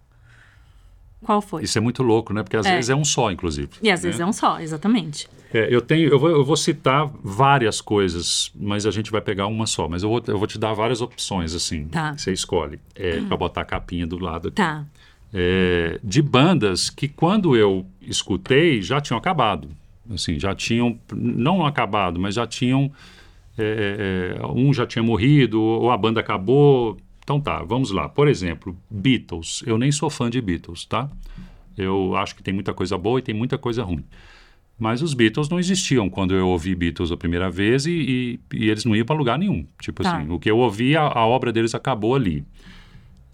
[1.24, 1.62] Qual foi?
[1.64, 2.42] Isso é muito louco, né?
[2.42, 2.74] Porque às É.
[2.76, 3.68] vezes é um só, inclusive.
[3.82, 4.08] E às né?
[4.08, 5.26] vezes é um só, exatamente.
[5.52, 9.46] É, eu tenho, eu vou, eu vou citar várias coisas, mas a gente vai pegar
[9.46, 9.88] uma só.
[9.88, 11.86] Mas eu vou, eu vou te dar várias opções, assim.
[11.86, 12.12] Tá.
[12.16, 12.78] Você escolhe.
[12.94, 14.56] É, Pra botar a capinha do lado aqui.
[14.56, 14.84] Tá.
[15.32, 19.68] É, de bandas que quando eu escutei já tinham acabado.
[20.12, 22.90] Assim, já tinham, não acabado, mas já tinham.
[23.56, 26.96] é, é, um já tinha morrido, ou a banda acabou.
[27.24, 28.08] Então tá, vamos lá.
[28.08, 29.62] Por exemplo, Beatles.
[29.66, 31.10] Eu nem sou fã de Beatles, tá?
[31.76, 34.04] Eu acho que tem muita coisa boa e tem muita coisa ruim.
[34.78, 38.68] Mas os Beatles não existiam quando eu ouvi Beatles a primeira vez e, e- e
[38.70, 39.66] eles não iam para lugar nenhum.
[39.80, 40.16] Tipo Tá.
[40.18, 42.44] assim, o que eu ouvi, a, a obra deles acabou ali.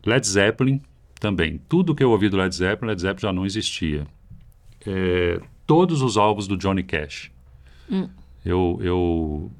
[0.06, 0.80] Led Zeppelin
[1.18, 1.60] também.
[1.68, 4.06] Tudo que eu ouvi do Led Zeppelin, Led Zeppelin já não existia.
[4.86, 7.30] É, todos os álbuns do Johnny Cash.
[8.44, 9.50] Eu, eu,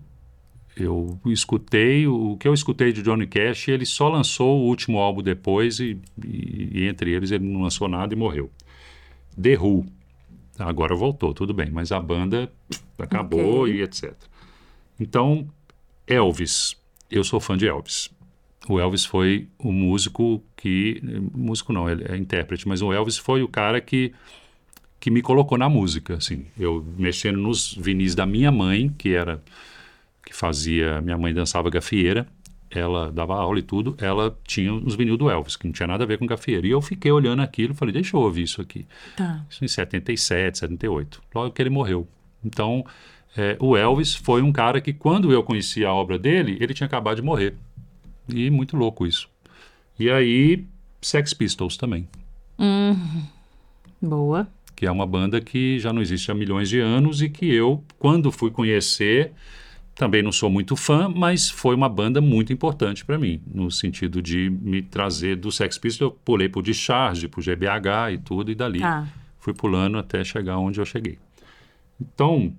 [0.83, 5.23] eu escutei, o que eu escutei de Johnny Cash, ele só lançou o último álbum
[5.23, 8.51] depois e, e- e entre eles ele não lançou nada e morreu.
[9.41, 9.87] The Who.
[10.59, 12.51] Agora voltou, tudo bem, mas a banda
[12.99, 13.75] acabou Ok.
[13.75, 14.13] e etc.
[14.99, 15.49] Então,
[16.07, 16.77] Elvis.
[17.11, 18.11] Eu sou fã de Elvis.
[18.69, 21.01] O Elvis foi o músico que.
[21.35, 24.13] Músico não, ele é intérprete, mas o Elvis foi o cara que,
[25.01, 26.15] que me colocou na música.
[26.17, 26.45] Assim.
[26.59, 29.43] Eu mexendo nos vinis da minha mãe, que era.
[30.31, 31.01] Que fazia.
[31.01, 32.27] Minha mãe dançava gafieira,
[32.71, 36.05] ela dava aula e tudo, ela tinha os vinil do Elvis, que não tinha nada
[36.05, 36.67] a ver com gafieira.
[36.67, 38.87] E eu fiquei olhando aquilo e falei, deixa eu ouvir isso aqui.
[39.17, 39.45] Tá.
[39.51, 42.07] Isso em 77, 78, logo que ele morreu.
[42.45, 42.85] Então,
[43.37, 46.87] é, o Elvis foi um cara que, quando eu conheci a obra dele, ele tinha
[46.87, 47.55] acabado de morrer.
[48.33, 49.29] E muito louco isso.
[49.99, 50.65] E aí,
[51.03, 52.09] Sex Pistols também,
[54.01, 54.47] Boa.
[54.77, 57.83] que é uma banda que já não existe há milhões de anos e que eu,
[57.99, 59.33] quando fui conhecer,
[60.01, 64.23] também não sou muito fã, mas foi uma banda muito importante para mim, no sentido
[64.23, 66.11] de me trazer do Sex Pistols.
[66.13, 69.07] Eu pulei pro Discharge, pro GBH e tudo, e dali Tá.
[69.39, 71.19] fui pulando até chegar onde eu cheguei.
[72.01, 72.51] Então,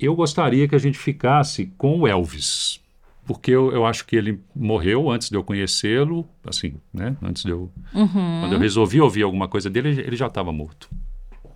[0.00, 2.80] eu gostaria que a gente ficasse com o Elvis,
[3.26, 7.16] porque eu, eu acho que ele morreu antes de eu conhecê-lo, assim, né?
[7.22, 7.70] Antes de eu.
[7.92, 10.88] Quando eu resolvi ouvir alguma coisa dele, ele- ele já estava morto.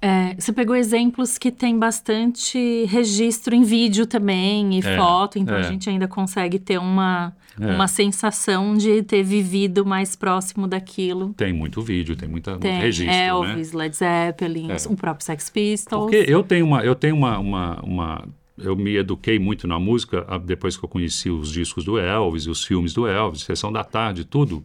[0.00, 5.56] É, você pegou exemplos que tem bastante registro em vídeo também e É, foto, então
[5.56, 5.60] é.
[5.60, 7.66] a gente ainda consegue ter uma, É.
[7.74, 11.34] uma sensação de ter vivido mais próximo daquilo.
[11.36, 13.26] Tem muito vídeo, tem muita, muito Tem registro, né?
[13.26, 14.76] Elvis, Led Zeppelin, É.
[14.88, 16.02] o próprio Sex Pistols.
[16.10, 20.24] Porque eu tenho uma, eu tenho uma, uma, uma- eu me eduquei muito na música
[20.44, 24.24] depois que eu conheci os discos do Elvis, os filmes do Elvis, Sessão da Tarde,
[24.24, 24.64] tudo.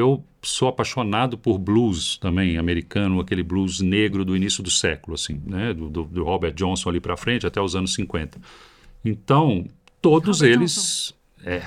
[0.00, 5.40] Eu sou apaixonado por blues também americano, aquele blues negro do início do século, assim,
[5.46, 8.38] né, do, do- do Robert Johnson ali para frente até os anos 50.
[9.04, 9.66] Então,
[10.00, 11.62] todos Robert eles, é,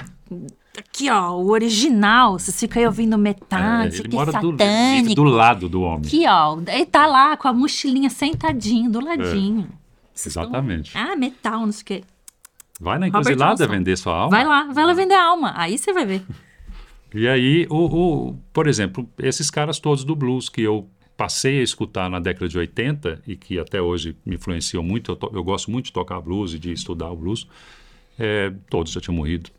[0.75, 5.03] Aqui, ó, o original, você fica aí ouvindo é, metade, ele que mora do, satânico.
[5.03, 6.07] vive do lado do homem.
[6.07, 9.69] Aqui, ó, ele tá lá com a mochilinha sentadinho, do ladinho.
[10.11, 10.97] Vocês estão- Exatamente.
[10.97, 12.03] Ah, metal, não sei o quê.
[12.81, 13.71] Vai na encruzilhada Johnson.
[13.71, 14.29] vender sua alma.
[14.31, 15.53] Vai lá, vai lá vender a alma.
[15.55, 16.23] Aí você vai ver.
[17.13, 21.63] E aí, o, o- por exemplo, esses caras todos do blues que eu passei a
[21.63, 25.43] escutar na década de 80 e que até hoje me influenciam muito, eu, to- eu
[25.43, 27.47] gosto muito de tocar blues e de estudar o blues,
[28.17, 29.49] é, todos já tinham morrido.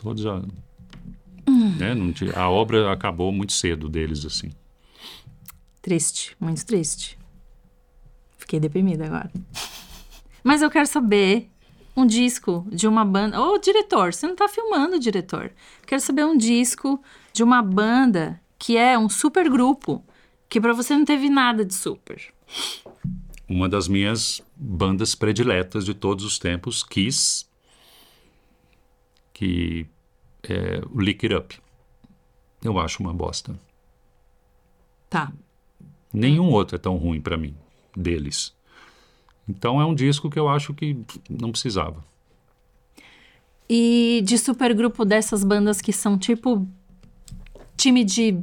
[0.00, 0.42] Todos já.
[1.78, 4.50] né, não tinha- a obra acabou muito cedo deles, assim.
[5.82, 7.18] Triste, muito triste.
[8.38, 9.30] Fiquei deprimida agora.
[10.42, 11.48] Mas eu quero saber
[11.96, 13.40] um disco de uma banda.
[13.40, 15.52] Ô, diretor, você não tá filmando, diretor.
[15.86, 17.02] Quero saber um disco
[17.32, 20.04] de uma banda que é um super grupo,
[20.48, 22.32] que pra você não teve nada de super.
[23.48, 27.46] Uma das minhas bandas prediletas de todos os tempos, Kiss,
[29.34, 29.86] que
[30.42, 31.60] é o Lick It Up.
[32.62, 33.58] Eu acho uma bosta.
[35.10, 35.32] Tá.
[36.12, 37.54] Nenhum outro é tão ruim pra mim,
[37.96, 38.54] deles.
[39.48, 40.96] Então é um disco que eu acho que
[41.28, 42.04] não precisava.
[43.68, 46.66] E de supergrupo dessas bandas que são tipo
[47.76, 48.38] time de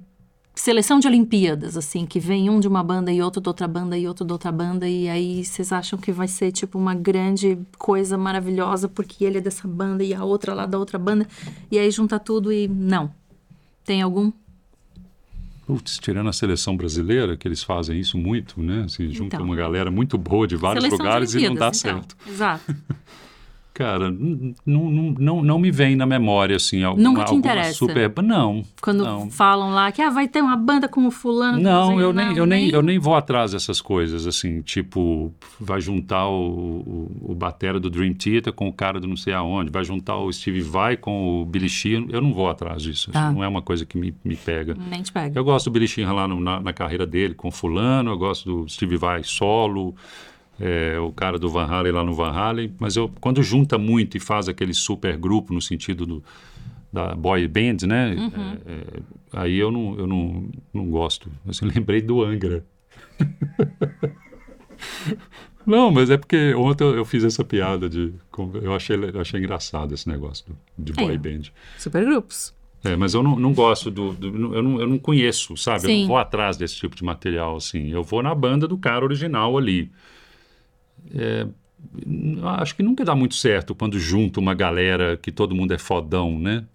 [0.59, 3.97] seleção de Olimpíadas, assim, que vem um de uma banda e outro de outra banda
[3.97, 7.57] e outro de outra banda, e aí vocês acham que vai ser tipo uma grande
[7.77, 11.25] coisa maravilhosa porque ele é dessa banda e a outra lá da outra banda,
[11.71, 13.09] e aí junta tudo e não.
[13.85, 14.33] Tem algum?
[15.69, 18.87] Putz, tirando a seleção brasileira, que eles fazem isso muito, né?
[18.87, 19.45] Se junta Então.
[19.45, 21.93] uma galera muito boa de vários Seleção de lugares e não dá Olimpíadas, então.
[22.01, 22.17] certo.
[22.27, 22.75] Exato.
[23.79, 24.11] cara,
[24.65, 27.73] não, não, não, me vem na memória, assim, alguma, Nunca te interessa?
[27.73, 28.11] super...
[28.21, 29.29] Não, Quando não.
[29.31, 31.57] falam lá que ah, vai ter uma banda com o fulano.
[31.61, 35.79] Não, eu nem, eu, nem, nem- eu nem vou atrás dessas coisas, assim, tipo, vai
[35.79, 36.49] juntar o,
[37.21, 40.17] o, o batera do Dream Theater com o cara do não sei aonde, vai juntar
[40.17, 43.27] o Steve Vai com o Billy Sheehan, eu não vou atrás disso, Tá.
[43.27, 44.75] assim, não é uma coisa que me, me pega.
[44.89, 45.39] Nem te pega.
[45.39, 48.63] Eu gosto do Billy Sheehan lá no- na, na carreira dele, com fulano, eu gosto
[48.63, 49.95] do Steve Vai solo,
[50.59, 54.17] é, o cara do Van Halen lá no Van Halen, mas eu, quando junta muito
[54.17, 56.23] e faz aquele super grupo no sentido do,
[56.91, 58.57] da boy band, né, Uhum.
[58.65, 58.83] é, é,
[59.33, 61.29] aí eu não, eu não, não gosto.
[61.47, 62.65] Assim, lembrei do Angra.
[65.65, 68.11] Não, mas é porque ontem eu, eu fiz essa piada de.
[68.61, 71.17] Eu achei, eu achei engraçado esse negócio do- de boy ó.
[71.19, 71.41] band.
[71.77, 72.53] Supergrupos.
[72.83, 75.83] É, mas eu não, não gosto do, do- eu, não, eu não conheço, sabe?
[75.83, 75.99] Eu Sim.
[76.01, 77.89] não vou atrás desse tipo de material, assim.
[77.89, 79.91] Eu vou na banda do cara original ali.
[81.13, 81.47] É,
[82.59, 86.37] acho que nunca dá muito certo quando junta uma galera que todo mundo é fodão,
[86.37, 86.65] né?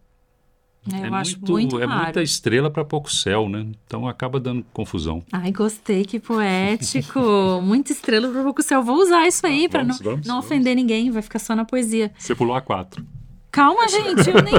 [0.93, 2.03] É, eu é acho muito é raro.
[2.03, 3.67] muita estrela para pouco céu, né?
[3.87, 5.23] Então acaba dando confusão.
[5.33, 7.21] Ai, gostei, que poético.
[7.65, 8.83] Muita estrela pro pouco céu.
[8.83, 10.47] Vou usar isso aí pra Vamos, não, vamos, não vamos.
[10.47, 12.13] ofender ninguém, vai ficar só na poesia.
[12.19, 13.05] Você pulou a quatro.
[13.51, 14.55] Calma, gente, eu nem.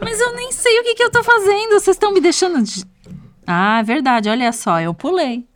[0.00, 1.70] Mas eu nem sei o que, que eu tô fazendo.
[1.70, 2.62] Vocês estão me deixando.
[2.62, 2.84] De...
[3.46, 5.46] Ah, é verdade, olha só, eu pulei.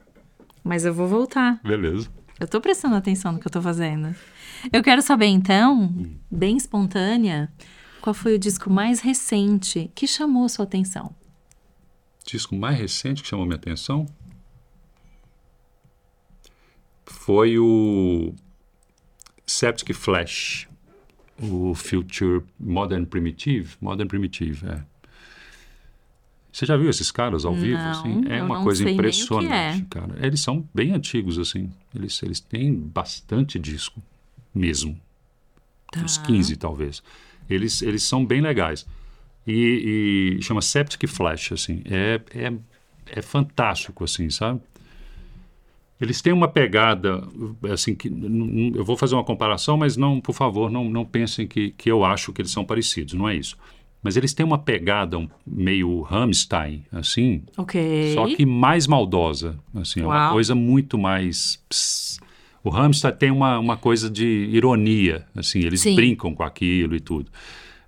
[0.65, 1.61] Mas eu vou voltar.
[1.63, 2.09] Beleza.
[2.39, 4.15] Eu tô prestando atenção no que eu tô fazendo.
[4.73, 5.93] Eu quero saber, então,
[6.31, 7.51] bem espontânea,
[8.01, 11.15] qual foi o disco mais recente que chamou sua atenção?
[12.27, 14.07] disco mais recente que chamou minha atenção
[17.05, 18.35] foi o
[19.47, 20.69] Septic Flash,
[21.41, 24.85] o Future Modern Primitive, Modern Primitive, é.
[26.57, 27.77] Você já viu esses caras ao vivo?
[27.77, 28.23] Não, assim?
[28.31, 29.87] É uma coisa impressionante, é.
[29.91, 30.17] cara.
[30.27, 31.71] Eles são bem antigos, assim.
[31.95, 34.03] Eles, eles têm bastante disco,
[34.55, 34.99] mesmo.
[35.93, 36.01] Tá.
[36.01, 37.03] Uns 15, talvez.
[37.47, 38.87] Eles, eles são bem legais.
[39.47, 41.83] E, e chama Septic Flash, assim.
[41.85, 42.53] É, é,
[43.19, 44.59] é fantástico, assim, sabe?
[46.01, 47.23] Eles têm uma pegada,
[47.71, 48.09] assim, que
[48.75, 52.03] eu vou fazer uma comparação, mas não, por favor, não, não pensem que, que eu
[52.03, 53.59] acho que eles são parecidos, não é isso.
[54.07, 58.15] Mas eles têm uma pegada meio Rammstein, assim, Ok.
[58.15, 60.33] só que mais maldosa, assim, é uma Uau.
[60.35, 61.61] coisa muito mais...
[61.69, 62.21] pss.
[62.63, 65.97] O Rammstein tem uma, uma coisa de ironia, assim, eles Sim.
[65.97, 67.31] brincam com aquilo e tudo,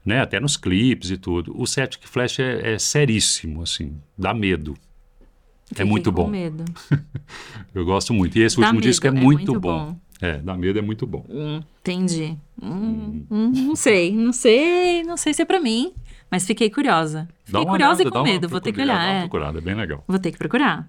[0.04, 0.20] né?
[0.20, 1.54] Até nos clipes e tudo.
[1.56, 4.74] O Septic Flash é, é seríssimo, assim, dá medo.
[4.74, 6.28] É Fiquei muito com bom.
[6.28, 6.64] medo.
[7.72, 8.36] Eu gosto muito.
[8.36, 9.86] E esse Dá último disco é medo, é muito, muito bom.
[9.90, 9.96] bom.
[10.20, 11.24] É, dá medo é muito bom.
[11.28, 12.36] Hum, entendi.
[12.60, 15.92] Hum, hum, não sei, não sei, não sei se é pra mim,
[16.30, 17.28] mas fiquei curiosa.
[17.44, 18.96] Fiquei curiosa olhada, e com medo, vou ter que olhar.
[18.98, 19.20] Dá uma é.
[19.20, 20.04] procurada, é bem legal.
[20.06, 20.88] Vou ter que procurar.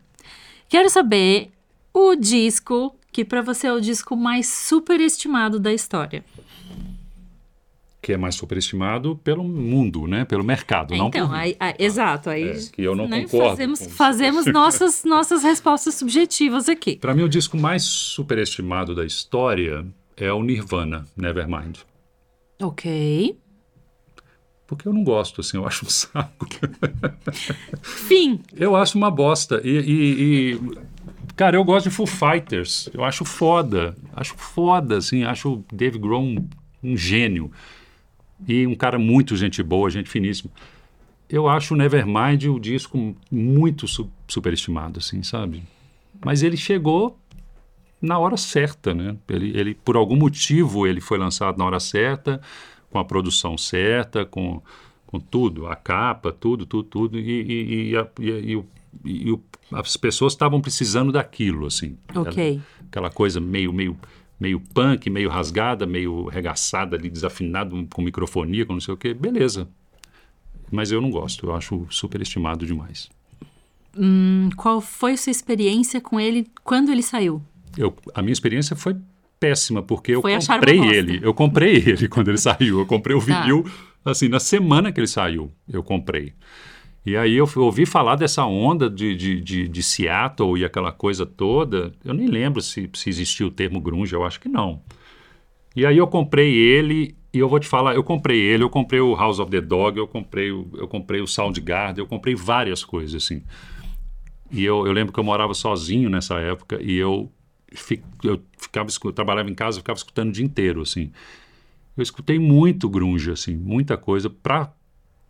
[0.68, 1.52] Quero saber
[1.94, 6.24] o disco que pra você é o disco mais superestimado da história.
[8.02, 10.24] Que é mais superestimado pelo mundo, né?
[10.24, 11.40] Pelo mercado, não então, por mim.
[11.42, 15.96] aí, aí- exato, aí É, que eu não né, concordo fazemos, fazemos nossas, nossas respostas
[15.96, 16.96] subjetivas aqui.
[16.96, 21.80] Para mim, o disco mais superestimado da história é o Nirvana, Nevermind.
[22.62, 23.38] Ok.
[24.70, 26.46] Porque eu não gosto, assim, eu acho um saco.
[27.82, 28.40] Fim.
[28.56, 29.60] Eu acho uma bosta.
[29.64, 30.60] E, e- e,
[31.36, 32.88] cara, eu gosto de Foo Fighters.
[32.94, 33.96] Eu acho foda.
[34.16, 35.24] Acho foda, assim.
[35.24, 36.48] Acho o Dave Grohl um,
[36.84, 37.52] um gênio.
[38.48, 40.52] E um cara muito gente boa, gente finíssima.
[41.28, 45.64] Eu acho o Nevermind o disco muito su superestimado, assim, sabe?
[46.24, 47.18] Mas ele chegou
[48.00, 49.16] na hora certa, né?
[49.28, 52.40] Ele, ele, por algum motivo, ele foi lançado na hora certa,
[52.90, 54.62] com a produção certa, com,
[55.08, 58.66] com tudo, a capa, tudo, tudo, tudo, e, e, e, a- e, o-
[59.06, 61.96] e o- as pessoas estavam precisando daquilo, assim.
[62.16, 62.60] Ok.
[62.88, 63.96] Aquela coisa meio, meio,
[64.40, 69.14] meio punk, meio rasgada, meio regaçada ali, desafinado, com microfonia, com não sei o quê.
[69.14, 69.68] Beleza.
[70.72, 73.10] Mas eu não gosto, eu acho superestimado demais.
[73.98, 77.42] Hum, qual foi sua experiência com ele quando ele saiu?
[77.78, 78.96] Eu, a minha experiência foi
[79.40, 81.20] péssima, porque eu Foi comprei ele.
[81.22, 82.80] Eu comprei ele quando ele saiu.
[82.80, 83.42] Eu comprei o Tá.
[83.42, 83.66] vinil,
[84.04, 86.34] assim, na semana que ele saiu, eu comprei.
[87.06, 91.26] E aí eu ouvi falar dessa onda de, de, de, de Seattle e aquela coisa
[91.26, 91.92] toda.
[92.04, 94.82] Eu nem lembro se, se existia o termo grunge, eu acho que não.
[95.76, 99.00] E aí eu comprei ele, e eu vou te falar, eu comprei ele, eu comprei
[99.00, 102.84] o House of the Dog, eu comprei o, eu comprei o Soundgarden, eu comprei várias
[102.84, 103.42] coisas, assim.
[104.52, 107.32] E eu, eu lembro que eu morava sozinho nessa época e eu,
[108.24, 111.12] eu ficava, escu- trabalhava em casa, eu ficava escutando o dia inteiro, assim.
[111.98, 114.72] Eu escutei muito grunge, assim, muita coisa, pra,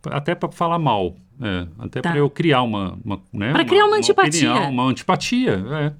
[0.06, 2.10] até para falar mal, é, até Tá.
[2.10, 4.50] para eu criar uma, uma né, Pra criar uma antipatia.
[4.52, 5.92] opinião, uma antipatia, é.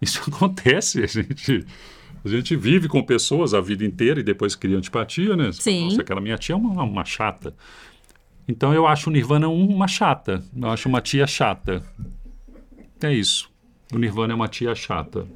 [0.00, 1.66] Isso acontece, a gente,
[2.24, 5.50] A gente vive com pessoas a vida inteira e depois cria antipatia, né?
[5.52, 5.84] Sim.
[5.84, 7.54] Nossa, aquela minha tia é uma, uma chata.
[8.46, 10.42] Então eu acho o Nirvana uma chata.
[10.54, 11.82] Eu acho uma tia chata.
[13.00, 13.48] É isso.
[13.94, 15.26] O Nirvana é uma tia chata.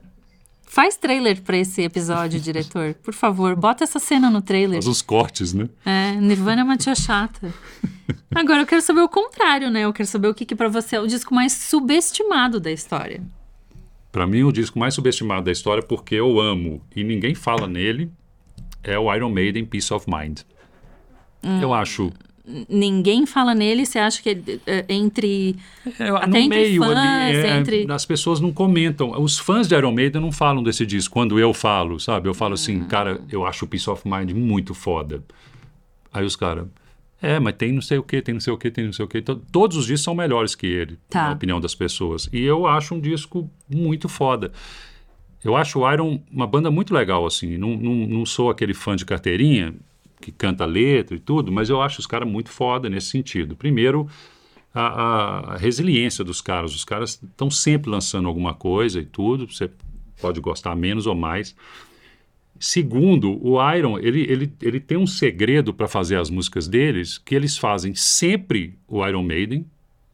[0.73, 2.95] Faz trailer pra esse episódio, diretor.
[2.95, 4.77] Por favor, bota essa cena no trailer.
[4.77, 5.68] Faz os cortes, né?
[5.85, 7.53] É, Nirvana é uma tia chata.
[8.35, 9.83] Agora eu quero saber o contrário, né?
[9.83, 13.23] Eu quero saber o que, que para você é o disco mais subestimado da história.
[14.11, 18.11] Pra mim, o disco mais subestimado da história, porque eu amo e ninguém fala nele,
[18.83, 20.41] é o Iron Maiden Peace of Mind.
[21.61, 22.11] Eu acho
[22.68, 25.55] Ninguém fala nele, você acha que é, é, entre.
[25.99, 29.12] É, Até entre meio fãs, ali, é, entre- as pessoas não comentam.
[29.22, 31.12] Os fãs de Iron Maiden não falam desse disco.
[31.14, 32.28] Quando eu falo, sabe?
[32.28, 35.22] Eu falo assim, cara, eu acho o Peace of Mind muito foda.
[36.12, 36.66] Aí os caras,
[37.22, 39.05] é, mas tem não sei o que, tem não sei o que, tem não sei
[39.05, 39.22] o que.
[39.22, 41.28] Todos os discos são melhores que ele, Tá.
[41.28, 42.28] na opinião das pessoas.
[42.32, 44.51] E eu acho um disco muito foda.
[45.45, 47.57] Eu acho o Iron uma banda muito legal, assim.
[47.57, 49.74] Não, não, não sou aquele fã de carteirinha
[50.23, 53.55] que canta letra e tudo, mas eu acho os caras muito foda nesse sentido.
[53.57, 54.09] Primeiro,
[54.75, 56.75] a, a- resiliência dos caras.
[56.75, 59.47] Os caras estão sempre lançando alguma coisa e tudo.
[59.53, 59.70] Você
[60.20, 61.55] pode gostar menos ou mais.
[62.59, 67.35] Segundo, o Iron, ele, ele, ele tem um segredo para fazer as músicas deles, que
[67.35, 69.66] eles fazem sempre o Iron Maiden.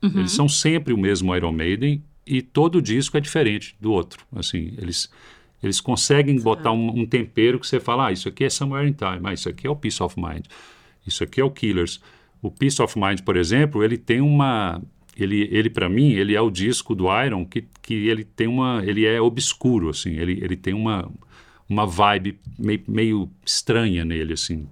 [0.03, 4.25] Eles são sempre o mesmo Iron Maiden e todo disco é diferente do outro.
[4.35, 5.11] Assim, eles,
[5.63, 8.93] eles conseguem botar um, um tempero que você fala, ah, isso aqui é Somewhere in
[8.93, 10.45] Time, ah, isso aqui é o Peace of Mind,
[11.07, 12.01] isso aqui é o Killers.
[12.41, 14.81] O Peace of Mind, por exemplo, ele tem uma...
[15.17, 18.83] Ele, ele para mim, ele é o disco do Iron que, que ele tem uma...
[18.85, 20.11] Ele é obscuro, assim.
[20.11, 21.11] Ele, ele tem uma,
[21.69, 24.69] uma vibe meio, meio estranha nele, assim.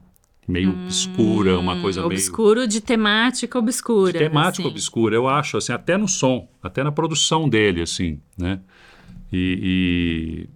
[0.46, 2.12] Meio escura, uma coisa meio...
[2.12, 4.12] Obscuro de temática obscura.
[4.12, 4.70] Temática assim.
[4.70, 8.60] obscura, eu acho, assim, até no som, até na produção dele, assim, né?
[9.32, 10.55] E, e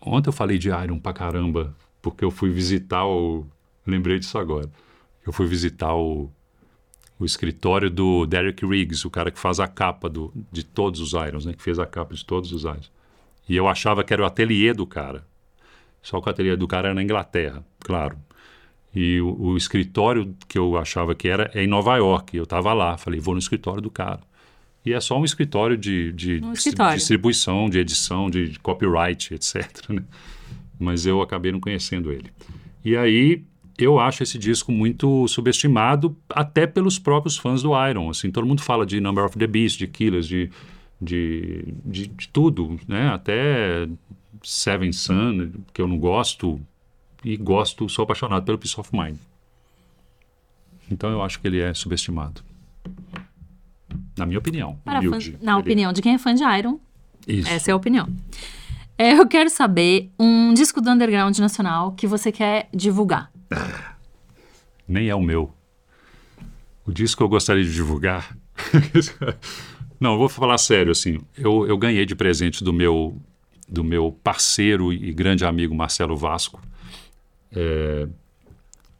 [0.00, 3.46] ontem eu falei de Iron pra caramba, porque eu fui visitar o...
[3.86, 4.70] Lembrei disso agora.
[5.26, 6.30] Eu fui visitar o,
[7.18, 11.12] o escritório do Derek Riggs, o cara que faz a capa do, de todos os
[11.12, 11.52] Irons, né?
[11.52, 12.90] Que fez a capa de todos os Irons.
[13.48, 15.26] E eu achava que era o ateliê do cara.
[16.02, 18.16] Só que o ateliê do cara era na Inglaterra, claro.
[18.94, 22.36] E o, o escritório que eu achava que era é em Nova York.
[22.36, 24.20] Eu estava lá, falei, vou no escritório do cara.
[24.84, 26.96] E é só um escritório de, de Um escritório.
[26.96, 29.66] distribuição, de edição, de, de copyright, etc.
[29.90, 30.02] né?
[30.78, 32.30] Mas eu acabei não conhecendo ele.
[32.84, 33.44] E aí
[33.78, 38.10] eu acho esse disco muito subestimado, até pelos próprios fãs do Iron.
[38.10, 40.50] Assim, todo mundo fala de Number of the Beast, de Killers, de,
[41.00, 43.08] de, de, de tudo, né?
[43.08, 43.88] Até
[44.42, 46.60] Seven Sun, que eu não gosto,
[47.24, 49.16] e gosto, sou apaixonado pelo Peace of Mind.
[50.90, 52.42] Então eu acho que ele é subestimado.
[54.20, 54.78] Na minha opinião.
[54.86, 55.08] Humilde.
[55.32, 56.78] fãs- na Ele- opinião de quem é fã de Iron,
[57.26, 57.48] Isso.
[57.48, 58.06] essa é a opinião.
[58.98, 63.32] É, eu quero saber um disco do underground nacional que você quer divulgar.
[64.86, 65.52] Nem é o meu.
[66.86, 68.36] O disco que eu gostaria de divulgar.
[69.98, 71.18] Não, eu vou falar sério, assim.
[71.36, 73.16] Eu, eu ganhei de presente do meu,
[73.68, 76.60] do meu parceiro e grande amigo Marcelo Vasco.
[77.52, 78.06] é,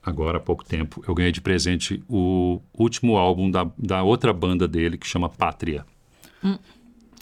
[0.05, 1.03] agora há pouco tempo.
[1.07, 5.85] Eu ganhei de presente o último álbum da, da outra banda dele, que chama Pátria.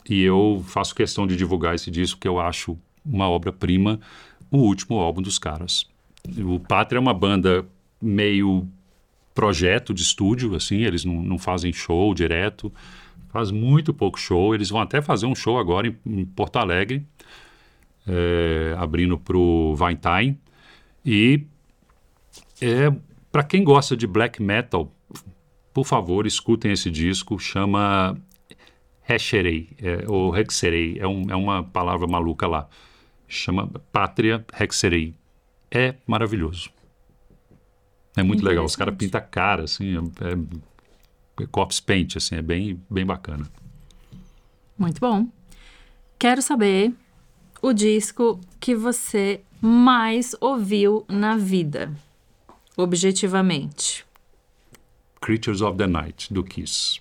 [0.08, 4.00] E eu faço questão de divulgar esse disco, que eu acho uma obra-prima,
[4.50, 5.86] o último álbum dos caras.
[6.38, 7.66] O Pátria é uma banda
[8.00, 8.66] meio
[9.34, 12.72] projeto de estúdio, assim, eles não, não fazem show direto,
[13.28, 14.54] faz muito pouco show.
[14.54, 17.06] Eles vão até fazer um show agora em, em Porto Alegre,
[18.06, 20.38] é, abrindo para o Valentine.
[21.04, 21.44] E
[22.60, 22.90] é,
[23.30, 24.92] para quem gosta de black metal,
[25.72, 28.16] por favor, escutem esse disco, chama
[29.08, 32.68] Hexerei, é, ou Hexerei, é, um, é uma palavra maluca lá.
[33.26, 35.14] Chama Pátria Hexerei.
[35.70, 36.70] É maravilhoso.
[38.16, 38.64] É muito legal.
[38.64, 43.06] Os caras pintam a cara, assim, é, é, é corpse paint, assim, é bem, bem
[43.06, 43.46] bacana.
[44.76, 45.28] Muito bom.
[46.18, 46.92] Quero saber
[47.62, 51.92] o disco que você mais ouviu na vida,
[52.82, 54.04] objetivamente.
[55.20, 57.00] Creatures of the Night, do Kiss.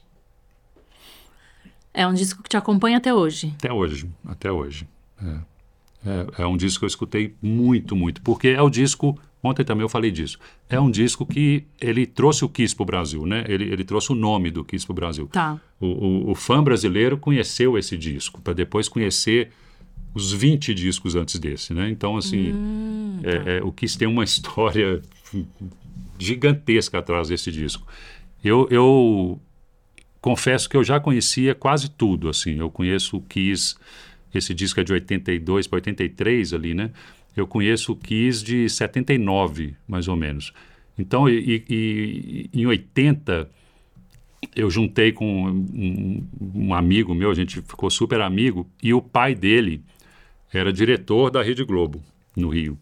[1.94, 3.54] É um disco que te acompanha até hoje.
[3.58, 4.88] Até hoje, até hoje.
[5.24, 5.58] É.
[6.06, 9.82] É, é um disco que eu escutei muito, muito, porque é o disco, ontem também
[9.82, 10.38] eu falei disso,
[10.70, 13.44] é um disco que ele trouxe o Kiss para o Brasil, né?
[13.48, 15.28] Ele, ele trouxe o nome do Kiss para o Brasil.
[15.28, 15.60] Tá.
[15.80, 19.52] O, o, o fã brasileiro conheceu esse disco, para depois conhecer
[20.14, 21.90] os 20 discos antes desse, né?
[21.90, 22.54] Então, assim,
[23.24, 25.02] é- é, o Kiss tem uma história
[26.18, 27.88] gigantesca atrás desse disco.
[28.44, 29.40] Eu, eu
[30.22, 32.60] confesso que eu já conhecia quase tudo, assim.
[32.60, 33.76] Eu conheço o Kiss
[34.34, 36.92] esse disco é de 82 para 83 ali, né?
[37.36, 40.54] Eu conheço o Kiss de 79, mais ou menos.
[40.98, 43.50] Então, e, e, em 80,
[44.56, 49.36] eu juntei com um, um, amigo meu, a gente ficou super amigo, e o pai
[49.36, 49.82] dele
[50.52, 52.02] era diretor da Rede Globo,
[52.36, 52.78] no Rio.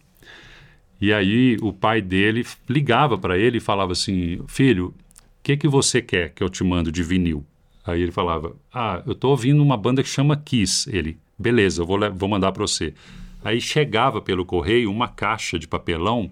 [0.99, 4.93] E aí o pai dele ligava para ele e falava assim: Filho, o
[5.43, 7.45] que, que você quer que eu te mando de vinil?
[7.85, 10.89] Aí ele falava: Ah, eu estou ouvindo uma banda que chama Kiss.
[10.91, 12.93] Ele, beleza, eu vou, vou mandar para você.
[13.43, 16.31] Aí chegava pelo correio uma caixa de papelão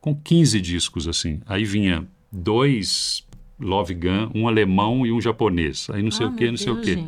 [0.00, 1.40] com 15 discos assim.
[1.46, 3.24] Aí vinha dois
[3.60, 5.88] Love Gun, um alemão e um japonês.
[5.90, 7.04] Aí não sei ah, o que, não Deus, sei o que.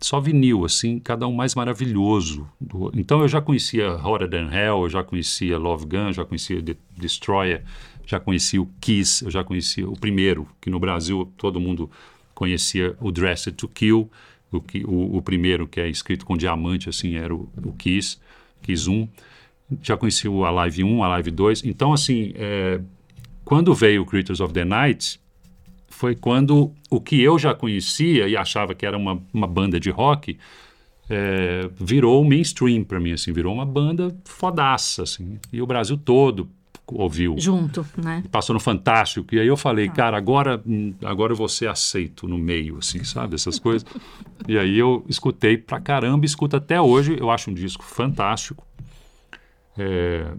[0.00, 2.48] Só vinil, assim, cada um mais maravilhoso.
[2.94, 6.74] Então eu já conhecia Hotter Than Hell, eu já conhecia Love Gun, já conhecia The
[6.96, 7.62] Destroyer,
[8.06, 11.90] já conhecia o Kiss, eu já conhecia o primeiro, que no Brasil todo mundo
[12.34, 14.10] conhecia o Dressed to Kill,
[14.50, 18.18] o, o, o primeiro que é escrito com diamante, assim, era o, o Kiss,
[18.62, 19.08] Kiss 1.
[19.82, 21.64] Já conhecia o Alive 1, Alive 2.
[21.64, 22.80] Então, assim, é,
[23.44, 25.20] quando veio o Creatures of the Night,
[26.00, 29.90] foi quando o que eu já conhecia e achava que era uma, uma banda de
[29.90, 30.38] rock
[31.10, 35.38] é, virou mainstream para mim, assim, virou uma banda fodaça, assim.
[35.52, 36.48] E o Brasil todo
[36.86, 37.34] ouviu.
[37.38, 38.24] Junto, né?
[38.32, 39.34] Passou no Fantástico.
[39.34, 39.92] E aí eu falei, ah.
[39.92, 40.62] cara, agora,
[41.04, 43.34] agora eu vou ser aceito no meio, assim, sabe?
[43.34, 43.84] Essas coisas.
[44.48, 47.14] e aí eu escutei pra caramba, escuto até hoje.
[47.20, 48.66] Eu acho um disco fantástico.
[49.76, 50.32] É,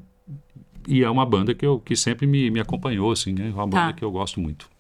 [0.87, 3.49] e é uma banda que, eu, que sempre me, me acompanhou, assim, né?
[3.49, 3.93] É uma banda tá.
[3.93, 4.70] que eu gosto muito.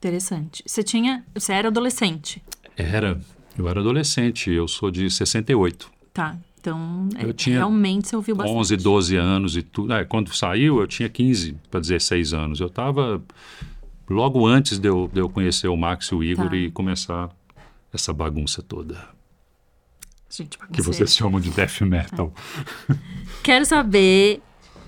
[0.00, 0.62] Interessante.
[0.64, 1.22] Você tinha.
[1.34, 2.42] Você era adolescente?
[2.74, 3.20] Era.
[3.58, 4.50] Eu era adolescente.
[4.50, 5.90] Eu sou de 68.
[6.14, 6.38] Tá.
[6.58, 8.58] Então, eu é, tinha realmente você ouviu bastante.
[8.58, 9.92] 11, 12 anos e tudo.
[9.92, 12.60] É, quando saiu, eu tinha 15 para 16 anos.
[12.60, 13.22] Eu estava
[14.08, 16.56] logo antes de eu, de eu conhecer o Max e o Igor tá.
[16.56, 17.28] e começar
[17.92, 19.06] essa bagunça toda.
[20.30, 22.32] Gente, que vocês chamam de death metal.
[22.88, 22.94] É.
[23.42, 24.40] Quero saber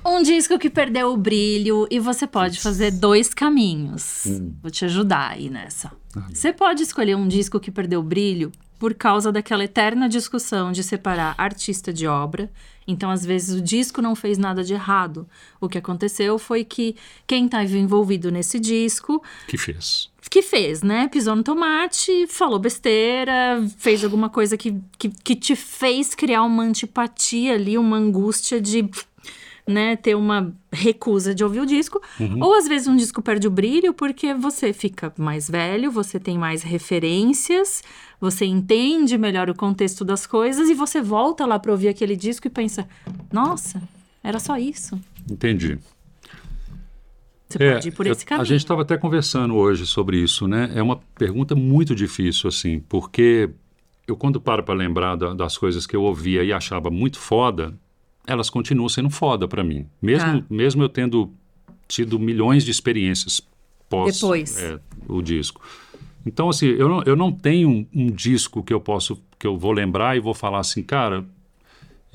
[0.04, 4.24] um disco que perdeu o brilho e você pode fazer dois caminhos.
[4.26, 4.54] Hum.
[4.62, 5.92] Vou te ajudar aí nessa.
[6.16, 10.72] Ah, você pode escolher um disco que perdeu o brilho por causa daquela eterna discussão
[10.72, 12.50] de separar artista de obra.
[12.84, 15.24] Então, às vezes, o disco não fez nada de errado.
[15.60, 19.22] O que aconteceu foi que quem estava envolvido nesse disco.
[19.46, 20.10] Que fez.
[20.28, 21.06] Que fez, né?
[21.06, 26.64] Pisou no tomate, falou besteira, fez alguma coisa que, que, que te fez criar uma
[26.64, 28.90] antipatia ali, uma angústia de
[29.66, 32.42] né, ter uma recusa de ouvir o disco, uhum.
[32.42, 36.36] ou às vezes um disco perde o brilho porque você fica mais velho, você tem
[36.36, 37.82] mais referências,
[38.20, 42.46] você entende melhor o contexto das coisas e você volta lá para ouvir aquele disco
[42.46, 42.88] e pensa:
[43.32, 43.80] "Nossa,
[44.22, 44.98] era só isso".
[45.30, 45.78] Entendi.
[47.48, 48.42] Você é, pode ir por esse caminho.
[48.42, 50.70] A gente estava até conversando hoje sobre isso, né?
[50.74, 53.50] É uma pergunta muito difícil, assim, porque
[54.06, 57.74] eu, quando paro para lembrar da, das coisas que eu ouvia e achava muito foda,
[58.26, 59.86] elas continuam sendo foda para mim.
[60.00, 60.46] Mesmo, tá.
[60.48, 61.32] mesmo eu tendo
[61.88, 63.40] tido milhões de experiências
[63.88, 64.58] pós Depois.
[64.58, 65.60] É, o disco.
[66.24, 69.58] Então, assim, eu não, eu não tenho um, um, disco que eu posso, que eu
[69.58, 71.24] vou lembrar e vou falar assim, cara,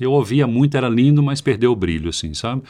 [0.00, 2.62] eu ouvia muito, era lindo, mas perdeu o brilho, assim, sabe?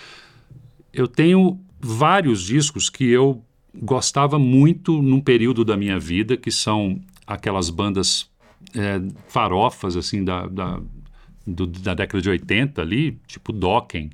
[0.93, 3.43] Eu tenho vários discos que eu
[3.75, 8.29] gostava muito num período da minha vida, que são aquelas bandas
[8.75, 10.81] é, farofas, assim, da, da,
[11.49, 14.11] do, da década de 80 ali, tipo Dokken,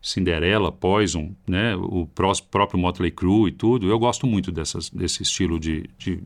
[0.00, 2.08] Cinderella, Poison, né, o
[2.50, 3.88] próprio Motley Crue e tudo.
[3.90, 6.22] Eu gosto muito dessas, desse estilo de, de,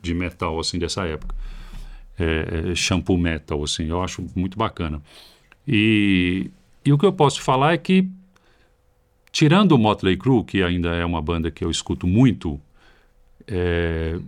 [0.00, 1.34] de metal, assim, dessa época.
[2.18, 5.02] É, é, shampoo metal, assim, eu acho muito bacana.
[5.66, 6.50] E,
[6.84, 8.08] e o que eu posso falar é que,
[9.32, 12.60] tirando o Motley Crue, que ainda é uma banda que eu escuto muito,
[13.46, 14.18] é,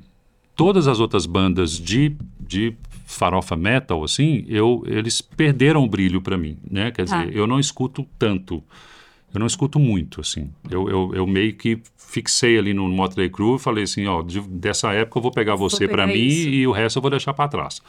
[0.56, 2.74] todas as outras bandas de, de
[3.14, 6.90] farofa metal, assim, eu, eles perderam o brilho para mim, né?
[6.90, 7.30] Quer dizer, ah.
[7.32, 8.62] eu não escuto tanto,
[9.32, 10.50] eu não escuto muito, assim.
[10.70, 14.40] Eu, eu, eu meio que fixei ali no Motley Crue e falei assim, ó, de,
[14.40, 16.48] dessa época eu vou pegar você para mim isso.
[16.48, 17.80] e o resto eu vou deixar para trás.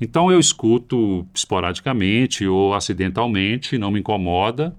[0.00, 4.76] Então eu escuto esporadicamente ou acidentalmente, não me incomoda,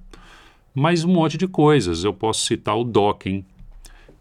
[0.73, 2.03] mas um monte de coisas.
[2.03, 3.45] Eu posso citar o Dokken,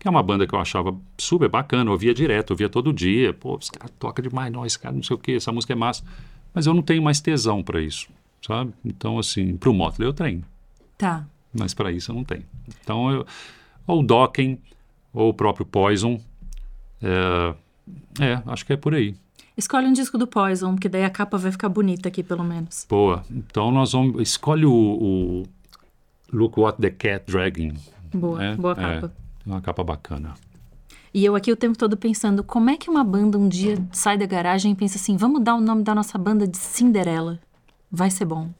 [0.04, 2.92] que é uma banda que eu achava super bacana, eu ouvia direto, eu ouvia todo
[2.92, 3.32] dia.
[3.32, 5.76] Pô, esse cara toca demais, não, esse cara não sei o que, essa música é
[5.76, 6.04] massa.
[6.52, 8.10] Mas eu não tenho mais tesão para isso,
[8.46, 8.74] sabe?
[8.84, 10.44] Então, assim, pro Motley eu tenho.
[10.98, 11.26] Tá.
[11.58, 12.44] Mas para isso eu não tenho.
[12.82, 13.26] Então, eu,
[13.86, 14.60] ou Dokken,
[15.10, 16.20] ou o próprio Poison.
[17.02, 17.54] É,
[18.20, 19.16] é, acho que é por aí.
[19.56, 22.86] Escolhe um disco do Poison, porque daí a capa vai ficar bonita aqui, pelo menos.
[22.90, 23.24] Boa.
[23.30, 24.20] Então nós vamos.
[24.20, 25.42] Escolhe o, o
[26.30, 27.72] Look What the Cat Dragging.
[28.12, 29.10] Boa, é, boa capa.
[29.18, 30.34] É uma capa bacana.
[31.12, 34.18] E eu aqui o tempo todo pensando, como é que uma banda um dia sai
[34.18, 37.38] da garagem e pensa assim, vamos dar o nome da nossa banda de Cinderela?
[37.90, 38.50] Vai ser bom.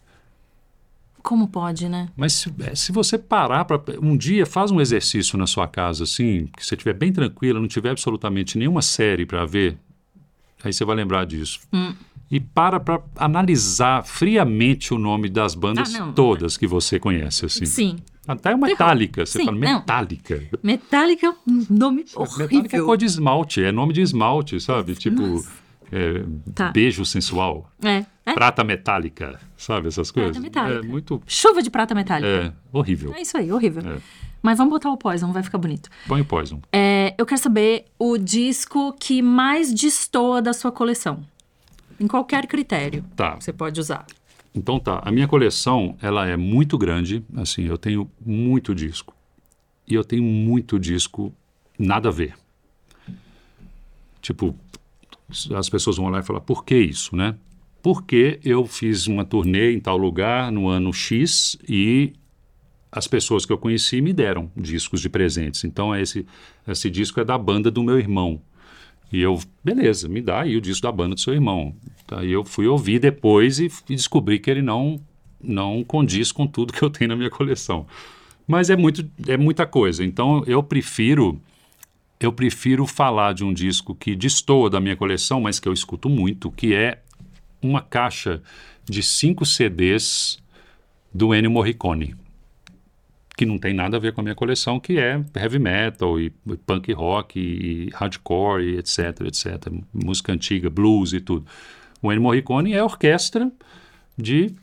[1.21, 2.11] Como pode, né?
[2.17, 6.05] Mas se, é, se você parar para um dia, faz um exercício na sua casa,
[6.05, 9.77] assim, que você estiver bem tranquila, não tiver absolutamente nenhuma série para ver,
[10.63, 11.61] aí você vai lembrar disso.
[11.73, 11.95] Hum.
[12.31, 17.65] E para para analisar friamente o nome das bandas Ah, todas que você conhece, assim.
[17.67, 17.97] Sim.
[18.27, 19.79] Até o Metallica, você Sim, fala não.
[19.81, 20.43] Metallica.
[20.63, 22.87] Metallica é um nome Metallica é horrível.
[22.87, 24.95] cor de esmalte, é nome de esmalte, sabe?
[24.95, 25.45] Tipo,
[25.93, 26.71] é, Tá.
[26.73, 28.05] beijo sensual, É.
[28.25, 28.33] é.
[28.33, 29.89] prata metálica, sabe?
[29.89, 30.39] Essas coisas.
[30.39, 30.81] metálica.
[30.87, 31.23] É muito.
[31.27, 32.27] Chuva de prata metálica.
[32.29, 33.13] É, horrível.
[33.15, 33.83] É isso aí, horrível.
[33.87, 33.99] É.
[34.43, 35.89] Mas vamos botar o Poison, vai ficar bonito.
[36.07, 36.61] Põe o Poison.
[36.73, 41.25] É, eu quero saber o disco que mais destoa da sua coleção.
[41.99, 43.05] Em qualquer critério.
[43.17, 43.37] Tá.
[43.37, 44.05] Você pode usar.
[44.55, 49.15] Então tá, a minha coleção, ela é muito grande, assim, eu tenho muito disco.
[49.87, 51.35] E eu tenho muito disco
[51.79, 52.35] nada a ver.
[54.23, 54.57] Tipo,
[55.55, 57.35] as pessoas vão olhar e falar, por que isso, né?
[57.83, 62.15] Porque eu fiz uma turnê em tal lugar no ano X e
[62.91, 65.65] as pessoas que eu conheci me deram discos de presentes.
[65.65, 66.25] Então esse,
[66.67, 68.41] esse disco é da banda do meu irmão.
[69.13, 71.75] E eu, beleza, me dá aí o disco da banda do seu irmão.
[72.11, 75.01] Aí eu fui ouvir depois e, descobri que ele não,
[75.43, 77.87] não condiz com tudo que eu tenho na minha coleção.
[78.47, 80.05] Mas é, muito, é muita coisa.
[80.05, 81.41] Então eu prefiro
[82.21, 86.09] eu prefiro falar de um disco que destoa da minha coleção, mas que eu escuto
[86.09, 87.03] muito, que é
[87.61, 88.43] uma caixa
[88.85, 90.39] de cinco CDs
[91.13, 92.15] do Ennio Morricone,
[93.37, 96.33] que não tem nada a ver com a minha coleção, que é heavy metal e,
[96.47, 101.45] e punk rock e, e hardcore e etc, etc, música antiga, blues e tudo.
[102.01, 103.51] O Ennio Morricone é orquestra
[104.17, 104.55] de,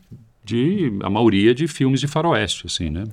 [0.44, 3.04] de a maioria de filmes de faroeste, assim, né?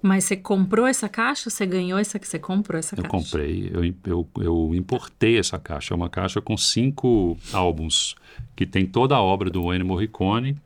[0.00, 1.48] Mas você comprou essa caixa?
[1.48, 3.10] Você ganhou essa que você comprou essa Eu caixa?
[3.10, 5.94] comprei, eu, eu, eu importei essa caixa.
[5.94, 8.14] É uma caixa com cinco álbuns,
[8.54, 10.56] que tem toda a obra do Ennio Morricone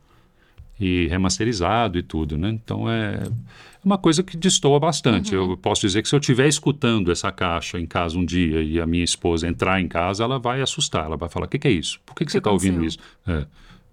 [0.80, 2.50] e remasterizado e tudo, né?
[2.50, 3.22] Então é
[3.84, 5.34] uma coisa que destoa bastante.
[5.34, 8.80] Eu posso dizer que se eu estiver escutando essa caixa em casa um dia e
[8.80, 11.06] a minha esposa entrar em casa, ela vai assustar.
[11.06, 12.00] Ela vai falar, o que, que é isso?
[12.04, 12.98] Por que, que você está ouvindo isso?
[13.26, 13.46] É.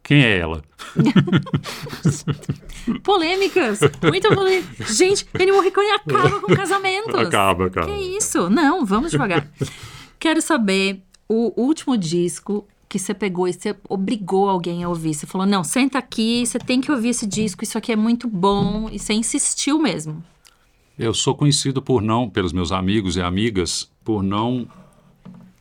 [0.03, 0.61] Quem é ela?
[3.03, 3.79] Polêmicas!
[4.03, 4.95] Muito polêmicas.
[4.95, 7.15] Gente, Ennio Morricone acaba com casamentos.
[7.15, 7.87] Acaba, acaba.
[7.87, 8.47] Que isso?
[8.47, 9.47] Não, vamos devagar.
[10.19, 15.13] Quero saber o último disco que você pegou e você obrigou alguém a ouvir.
[15.13, 18.27] Você falou, não, senta aqui, você tem que ouvir esse disco, isso aqui é muito
[18.27, 18.89] bom.
[18.89, 20.23] E você insistiu mesmo.
[20.97, 24.65] Eu sou conhecido por não, pelos meus amigos e amigas, por não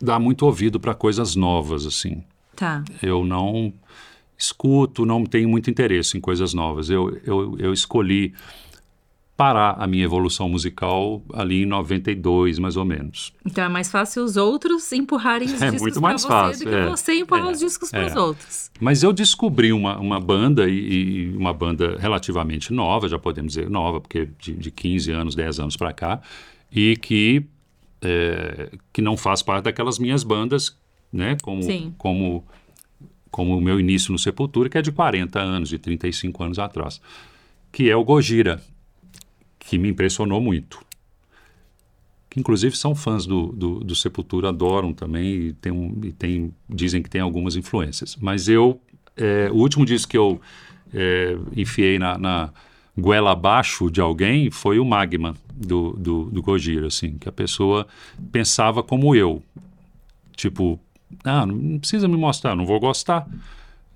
[0.01, 2.23] dar muito ouvido para coisas novas, assim.
[2.55, 2.83] Tá.
[3.03, 3.73] Eu não
[4.37, 6.89] escuto, não tenho muito interesse em coisas novas.
[6.89, 8.33] Eu, eu, eu escolhi
[9.37, 13.33] parar a minha evolução musical ali em 92, mais ou menos.
[13.45, 16.69] Então é mais fácil os outros empurrarem os É discos muito mais você fácil, do
[16.69, 16.85] que é.
[16.85, 18.19] você empurrar É, os discos para os é.
[18.19, 18.71] outros.
[18.79, 23.69] Mas eu descobri uma, uma banda, e, e uma banda relativamente nova, já podemos dizer
[23.69, 26.21] nova, porque de, de 15 anos, 10 anos para cá,
[26.71, 27.45] e que,
[28.01, 30.77] é, que não faz parte daquelas minhas bandas,
[31.11, 31.35] né?
[31.41, 31.93] Como, Sim.
[31.97, 32.45] como,
[33.29, 37.01] como o meu início no Sepultura, que é de 40 anos, de 35 anos atrás,
[37.69, 38.61] que é o Gojira,
[39.65, 40.79] que me impressionou muito.
[42.29, 46.53] Que inclusive são fãs do, do, do Sepultura, adoram também e, tem um, e tem,
[46.69, 48.15] dizem que tem algumas influências.
[48.15, 48.79] Mas eu,
[49.17, 50.39] é, o último disco que eu
[50.93, 52.53] é, enfiei na, na
[52.97, 57.87] goela abaixo de alguém foi o Magma do, do, do Gojira, assim, que a pessoa
[58.31, 59.41] pensava como eu.
[60.35, 60.79] Tipo,
[61.23, 63.27] ah, não precisa me mostrar, não vou gostar.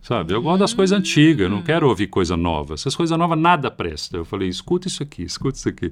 [0.01, 0.33] Sabe?
[0.33, 2.73] Eu gosto das coisas antigas, eu não quero ouvir coisa nova.
[2.73, 4.17] Essas coisas novas nada presta.
[4.17, 5.91] Eu falei, escuta isso aqui, escuta isso aqui.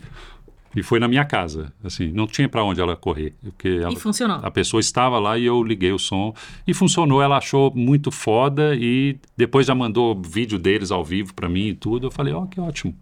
[0.75, 3.95] E foi na minha casa, assim, não tinha para onde ela correr, porque ela, E
[3.95, 4.39] funcionou.
[4.43, 6.33] a pessoa estava lá e eu liguei o som
[6.67, 7.21] e funcionou.
[7.21, 11.73] Ela achou muito foda e depois já mandou vídeo deles ao vivo para mim e
[11.73, 12.07] tudo.
[12.07, 12.95] Eu falei, ó, que ótimo.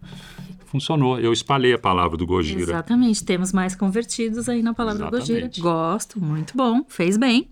[0.66, 1.18] Funcionou.
[1.20, 2.62] Eu espalhei a palavra do Gojira.
[2.62, 3.24] Exatamente.
[3.24, 5.40] Temos mais convertidos aí na palavra do Gojira.
[5.40, 5.60] Exatamente.
[5.60, 6.82] Gosto, muito bom.
[6.88, 7.48] Fez bem.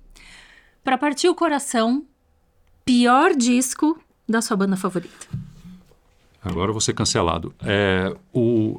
[0.82, 2.04] Para partir o coração,
[2.84, 5.26] pior disco da sua banda favorita.
[6.42, 7.54] Agora eu vou ser cancelado.
[7.64, 8.78] É, o,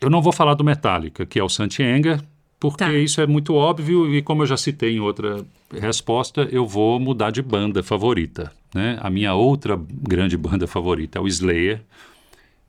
[0.00, 2.22] eu não vou falar do Metallica, que é o Santienga,
[2.58, 2.92] porque Tá.
[2.92, 7.30] isso é muito óbvio e como eu já citei em outra resposta, eu vou mudar
[7.30, 8.52] de banda favorita.
[8.74, 8.98] Né?
[9.00, 11.82] A minha outra grande banda favorita é o Slayer.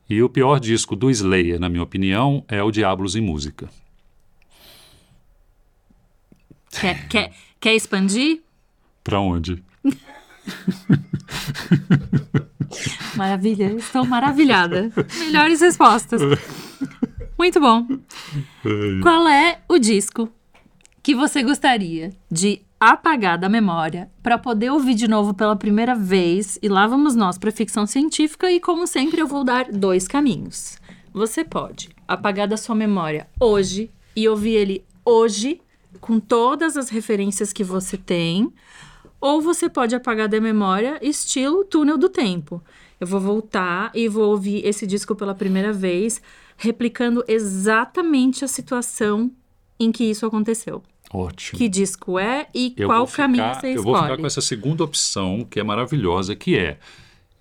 [0.09, 3.69] E o pior disco do Slayer, na minha opinião, é o Diablos em Música.
[6.79, 8.41] Quer, quer, quer expandir?
[9.03, 9.63] Pra onde?
[13.15, 14.91] Maravilha, estou maravilhada.
[15.19, 16.21] Melhores respostas.
[17.37, 17.85] Muito bom.
[19.01, 20.29] Qual é o disco
[21.03, 26.59] que você gostaria de apagar da memória para poder ouvir de novo pela primeira vez.
[26.61, 30.77] E lá vamos nós para ficção científica e como sempre eu vou dar dois caminhos.
[31.13, 35.61] Você pode apagar da sua memória hoje e ouvir ele hoje
[36.01, 38.51] com todas as referências que você tem,
[39.23, 42.61] ou você pode apagar da memória estilo túnel do tempo.
[42.99, 46.21] Eu vou voltar e vou ouvir esse disco pela primeira vez,
[46.57, 49.31] replicando exatamente a situação
[49.79, 50.83] em que isso aconteceu.
[51.11, 51.57] Ótimo.
[51.57, 53.85] Que disco é e Eu qual vou caminho ficar- você Eu escolhe.
[53.93, 56.77] vou ficar com essa segunda opção, que é maravilhosa, que é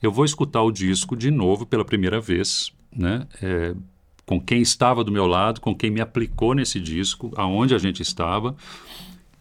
[0.02, 3.26] eu vou escutar o disco de novo pela primeira vez, né?
[3.42, 3.74] É,
[4.26, 8.02] com quem estava do meu lado, com quem me aplicou nesse disco, aonde a gente
[8.02, 8.54] estava,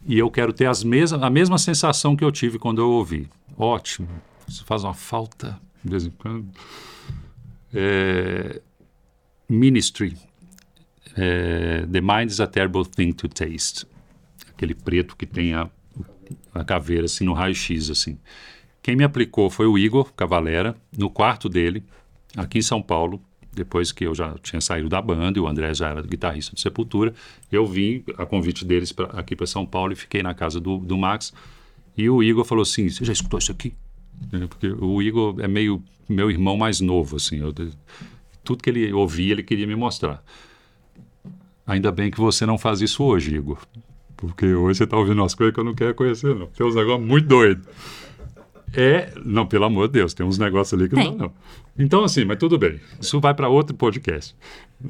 [0.06, 3.28] e eu quero ter as mesmas, a mesma sensação que eu tive quando eu ouvi.
[3.56, 4.08] Ótimo.
[4.48, 6.48] Isso faz uma falta de vez em quando.
[7.72, 8.60] É,
[9.48, 10.16] Ministry.
[11.16, 13.86] É, The Mind is a Terrible Thing to Taste
[14.62, 15.68] aquele preto que tem a,
[16.54, 18.18] a caveira assim no raio-x assim.
[18.80, 21.84] Quem me aplicou foi o Igor Cavalera, no quarto dele,
[22.36, 23.20] aqui em São Paulo,
[23.54, 26.60] depois que eu já tinha saído da banda e o André já era guitarrista do
[26.60, 27.12] Sepultura.
[27.50, 30.78] Eu vim a convite deles pra, aqui para São Paulo e fiquei na casa do,
[30.78, 31.32] do Max.
[31.96, 33.74] E o Igor falou assim: Você já escutou isso aqui?
[34.48, 37.38] Porque o Igor é meio meu irmão mais novo, assim.
[37.38, 37.52] eu-
[38.44, 40.22] tudo que ele ouvia, ele queria me mostrar.
[41.66, 43.58] Ainda bem que você não faz isso hoje, Igor.
[44.16, 46.46] Porque hoje você está ouvindo umas coisas que eu não quero conhecer, não.
[46.46, 47.66] Tem uns negócios muito doidos.
[48.74, 51.04] É, não, pelo amor de Deus, tem uns negócios ali que Tem.
[51.10, 51.32] não dá, não.
[51.78, 52.78] Então, assim, mas tudo bem.
[53.00, 54.34] Isso vai para outro podcast.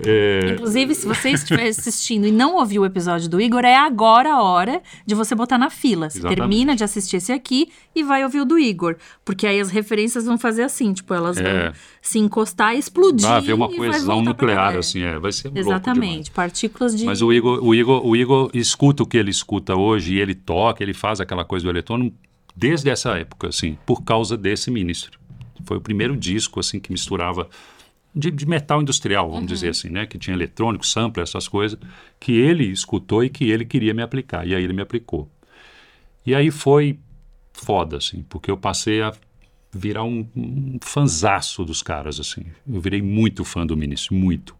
[0.04, 4.32] É, Inclusive, se você estiver assistindo e não ouviu o episódio do Igor, é agora
[4.32, 6.08] a hora de você botar na fila.
[6.08, 6.38] Você Exatamente.
[6.40, 8.96] termina de assistir esse aqui e vai ouvir o do Igor.
[9.24, 11.64] Porque aí as referências vão fazer assim, tipo, elas É.
[11.64, 13.28] vão se encostar e explodir.
[13.28, 17.04] vai haver uma coesão nuclear, assim, é, vai ser louco Exatamente, partículas de.
[17.04, 20.34] Mas o Igor, o, Igor, o Igor escuta o que ele escuta hoje e ele
[20.34, 22.16] toca, ele faz aquela coisa do eletrônico
[22.54, 25.18] desde essa época, assim, por causa desse ministro.
[25.64, 27.48] Foi o primeiro disco, assim, que misturava
[28.14, 30.06] de, de metal industrial, vamos dizer assim, né?
[30.06, 31.78] Que tinha eletrônico, sampler, essas coisas,
[32.20, 34.46] que ele escutou e que ele queria me aplicar.
[34.46, 35.30] E aí ele me aplicou.
[36.26, 36.98] E aí foi
[37.52, 39.12] foda, assim, porque eu passei a
[39.72, 42.44] virar um, um fanzaço dos caras, assim.
[42.70, 44.54] Eu virei muito fã do Ministry, muito.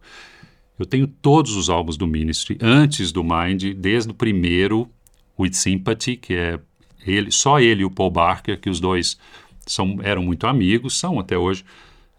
[0.79, 4.91] Eu tenho todos os álbuns do Ministry, antes do Mind, desde o primeiro,
[5.39, 6.59] With Sympathy, que é
[7.07, 9.19] ele, só ele e o Paul Barker, que os dois
[9.67, 11.65] são, eram muito amigos, são até hoje,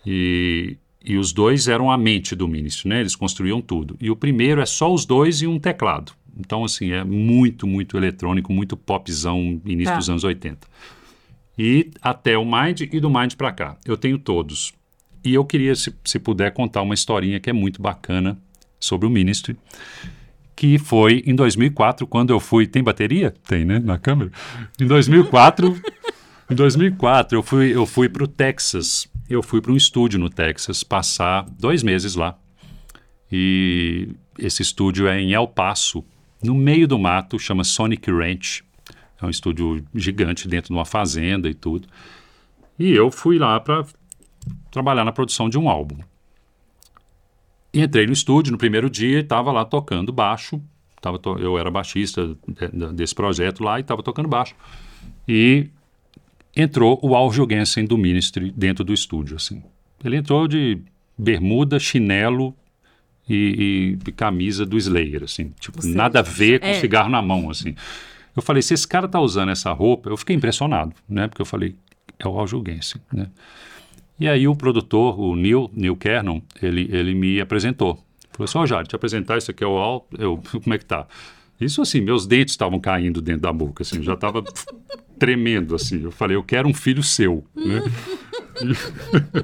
[0.06, 3.00] e, e os dois eram a mente do Ministry, né?
[3.00, 3.96] Eles construíam tudo.
[4.00, 6.14] E o primeiro é só os dois e um teclado.
[6.38, 9.98] Então, assim, é muito, muito eletrônico, muito popzão, início Tá.
[9.98, 10.68] dos anos 80.
[11.58, 13.78] E até o Mind e do Mind para cá.
[13.86, 14.74] Eu tenho todos.
[15.24, 18.38] E eu queria, se, se puder, contar uma historinha que é muito bacana
[18.80, 19.56] sobre o Ministry,
[20.56, 22.68] que foi em 2004, quando eu fui...
[22.68, 23.34] Tem bateria?
[23.48, 23.80] Tem, né?
[23.80, 24.32] Na câmera?
[24.80, 25.82] Em 2004...
[26.50, 29.08] em 2004, eu fui, eu fui para o Texas.
[29.30, 32.38] Eu fui para um estúdio no Texas, passar dois meses lá.
[33.32, 36.04] E esse estúdio é em El Paso,
[36.44, 38.64] no meio do mato, chama Sonic Ranch.
[39.22, 41.88] É um estúdio gigante dentro de uma fazenda e tudo.
[42.78, 43.86] E eu fui lá para
[44.70, 45.98] trabalhar na produção de um álbum.
[47.74, 50.62] E entrei no estúdio no primeiro dia e estava lá tocando baixo.
[51.02, 54.56] Tava to- eu era baixista de- de- desse projeto lá e estava tocando baixo.
[55.28, 55.68] E
[56.56, 59.36] entrou o Al Jourgensen do Ministry dentro do estúdio.
[59.36, 59.64] Assim.
[60.04, 60.80] Ele entrou de
[61.18, 62.56] bermuda, chinelo
[63.28, 65.24] e, e camisa do Slayer.
[65.24, 65.52] Assim.
[65.60, 66.74] Tipo, Você- nada a ver com é.
[66.76, 67.50] cigarro na mão.
[67.50, 67.76] Assim.
[68.36, 71.28] Eu falei, se esse cara tá usando essa roupa, eu fiquei impressionado, né?
[71.28, 71.76] Porque eu falei,
[72.20, 73.28] é o Al Jourgensen, né?
[74.20, 77.96] E aí o produtor, o Neil, Neil Kernon, ele, ele me apresentou.
[78.32, 80.86] Falou assim, ó, Jário, te apresentar, isso aqui é o Al, eu, como é que
[80.86, 81.08] tá?
[81.60, 84.44] Isso assim, meus dentes estavam caindo dentro da boca, assim, eu já estava
[85.20, 86.04] tremendo, assim.
[86.04, 87.82] Eu falei, eu quero um filho seu, né?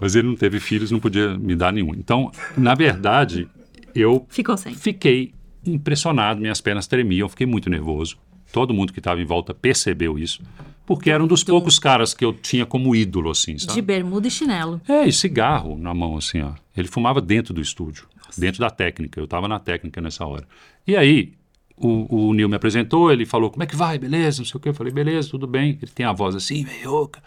[0.00, 1.94] Mas ele não teve filhos, não podia me dar nenhum.
[1.94, 3.48] Então, na verdade,
[3.94, 4.74] eu Ficou sem.
[4.74, 5.34] Fiquei
[5.64, 8.16] impressionado, minhas pernas tremiam, fiquei muito nervoso.
[8.52, 10.42] Todo mundo que estava em volta percebeu isso,
[10.86, 13.74] porque era um dos poucos caras que eu tinha como ídolo, assim, sabe?
[13.74, 14.80] De bermuda e chinelo.
[14.88, 16.52] É, e cigarro na mão, assim, ó.
[16.76, 18.06] Ele fumava dentro do estúdio,
[18.36, 19.20] dentro da técnica.
[19.20, 20.44] Eu estava na técnica nessa hora.
[20.86, 21.32] E aí,
[21.76, 24.60] o, o Neil me apresentou, ele falou, como é que vai, beleza, não sei o
[24.60, 24.68] quê.
[24.70, 25.78] Eu falei, beleza, tudo bem.
[25.80, 27.22] Ele tem a voz assim, meioca.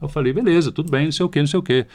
[0.00, 1.72] Eu falei, beleza, tudo bem, não sei o quê, não sei o quê.
[1.72, 1.86] Ele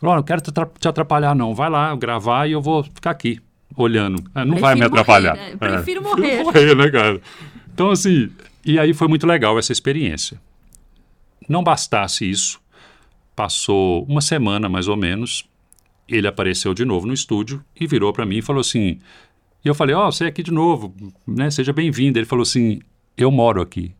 [0.00, 1.54] falou, "Ó, não quero te atra- te atrapalhar, não.
[1.54, 3.38] Vai lá gravar e eu vou ficar aqui,
[3.76, 4.22] olhando.
[4.34, 5.34] Ah, não vai me Prefiro atrapalhar.
[5.36, 5.56] morrer, né?
[5.58, 6.40] Prefiro É, morrer.
[6.44, 7.20] morrer, né, cara?
[7.74, 8.30] Então, assim,
[8.64, 10.40] e aí foi muito legal essa experiência.
[11.48, 12.60] Não bastasse isso,
[13.34, 15.48] passou uma semana mais ou menos,
[16.08, 18.98] ele apareceu de novo no estúdio e virou para mim e falou assim:
[19.64, 20.94] E eu falei, ó, oh, você é aqui de novo,
[21.26, 21.50] né?
[21.50, 22.18] Seja bem-vindo.
[22.18, 22.80] Ele falou assim,
[23.16, 23.94] eu moro aqui.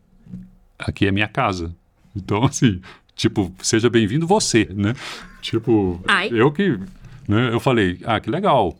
[0.77, 1.73] Aqui é minha casa.
[2.15, 2.81] Então, assim,
[3.15, 4.93] tipo, seja bem-vindo você, né?
[5.41, 6.29] Tipo, Ai.
[6.31, 6.77] eu que...
[7.27, 7.53] Né?
[7.53, 8.77] Eu falei, ah, que legal.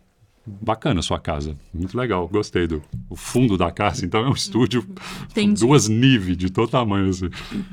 [0.62, 1.56] Bacana a sua casa.
[1.74, 2.28] Muito legal.
[2.28, 4.06] Gostei do o fundo da casa.
[4.06, 4.86] Então, é um estúdio
[5.30, 5.62] Entendi.
[5.62, 7.10] duas níveis de todo tamanho.
[7.10, 7.30] Assim.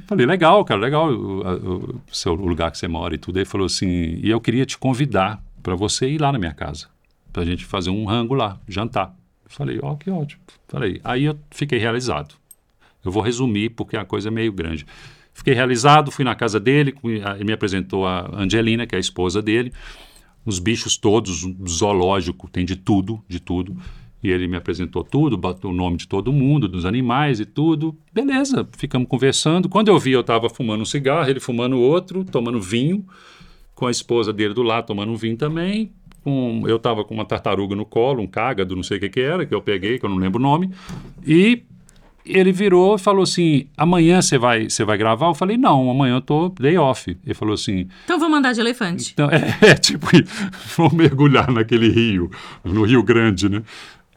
[0.06, 3.38] Falei, legal, cara, legal o, o, o seu o lugar que você mora e tudo.
[3.38, 6.86] Ele falou assim, e eu queria te convidar para você ir lá na minha casa
[7.32, 9.14] para a gente fazer um rango lá, jantar.
[9.46, 10.42] Falei, ó, oh, que ótimo.
[10.66, 12.34] Falei, aí eu fiquei realizado.
[13.04, 14.84] Eu vou resumir porque a coisa é meio grande.
[15.32, 19.40] Fiquei realizado, fui na casa dele, ele me apresentou a Angelina, que é a esposa
[19.40, 19.72] dele,
[20.48, 23.76] os bichos todos, zoológico, tem de tudo, de tudo.
[24.22, 27.96] E ele me apresentou tudo, bateu o nome de todo mundo, dos animais e tudo.
[28.12, 29.68] Beleza, ficamos conversando.
[29.68, 33.06] Quando eu vi, eu estava fumando um cigarro, ele fumando outro, tomando vinho,
[33.74, 35.92] com a esposa dele do lado tomando um vinho também
[36.28, 39.20] com, eu estava com uma tartaruga no colo, um cágado, não sei o que, que
[39.20, 40.70] era, que eu peguei, que eu não lembro o nome,
[41.26, 41.62] e
[42.28, 45.26] ele virou e falou assim: amanhã você vai, você vai gravar?
[45.26, 47.16] Eu falei: não, amanhã eu tô day off.
[47.24, 49.12] Ele falou assim: então vou mandar de elefante.
[49.12, 50.06] Então, é, é tipo,
[50.76, 52.30] vou mergulhar naquele rio,
[52.64, 53.62] no Rio Grande, né?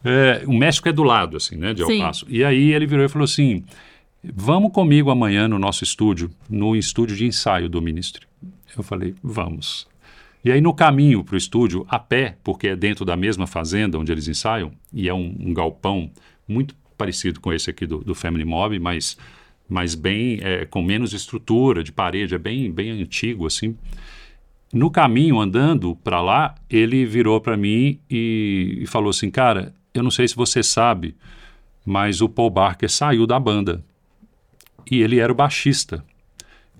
[0.04, 2.26] É, o México é do lado, assim, né, de El Paso.
[2.28, 3.64] E aí ele virou e falou assim:
[4.22, 8.26] vamos comigo amanhã no nosso estúdio, no estúdio de ensaio do ministro.
[8.76, 9.86] Eu falei: vamos.
[10.44, 13.96] E aí, no caminho para o estúdio, a pé, porque é dentro da mesma fazenda
[13.96, 16.10] onde eles ensaiam, e é um, um galpão
[16.48, 19.18] muito parecido com esse aqui do, do Family Mob, mas,
[19.68, 23.76] mas bem é, com menos estrutura de parede, é bem, bem antigo assim.
[24.72, 30.02] No caminho, andando para lá, ele virou para mim e, e falou assim: Cara, eu
[30.02, 31.16] não sei se você sabe,
[31.84, 33.84] mas o Paul Barker saiu da banda.
[34.88, 36.04] E ele era o baixista.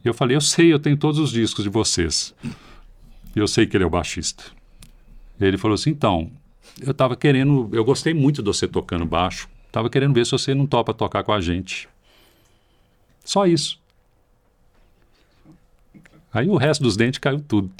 [0.04, 2.32] Eu falei: Eu sei, eu tenho todos os discos de vocês.
[3.34, 4.44] Eu sei que ele é o baixista.
[5.40, 6.30] Ele falou assim: então,
[6.80, 10.54] eu estava querendo, eu gostei muito de você tocando baixo, estava querendo ver se você
[10.54, 11.88] não topa tocar com a gente.
[13.24, 13.80] Só isso.
[16.30, 17.70] Aí o resto dos dentes caiu tudo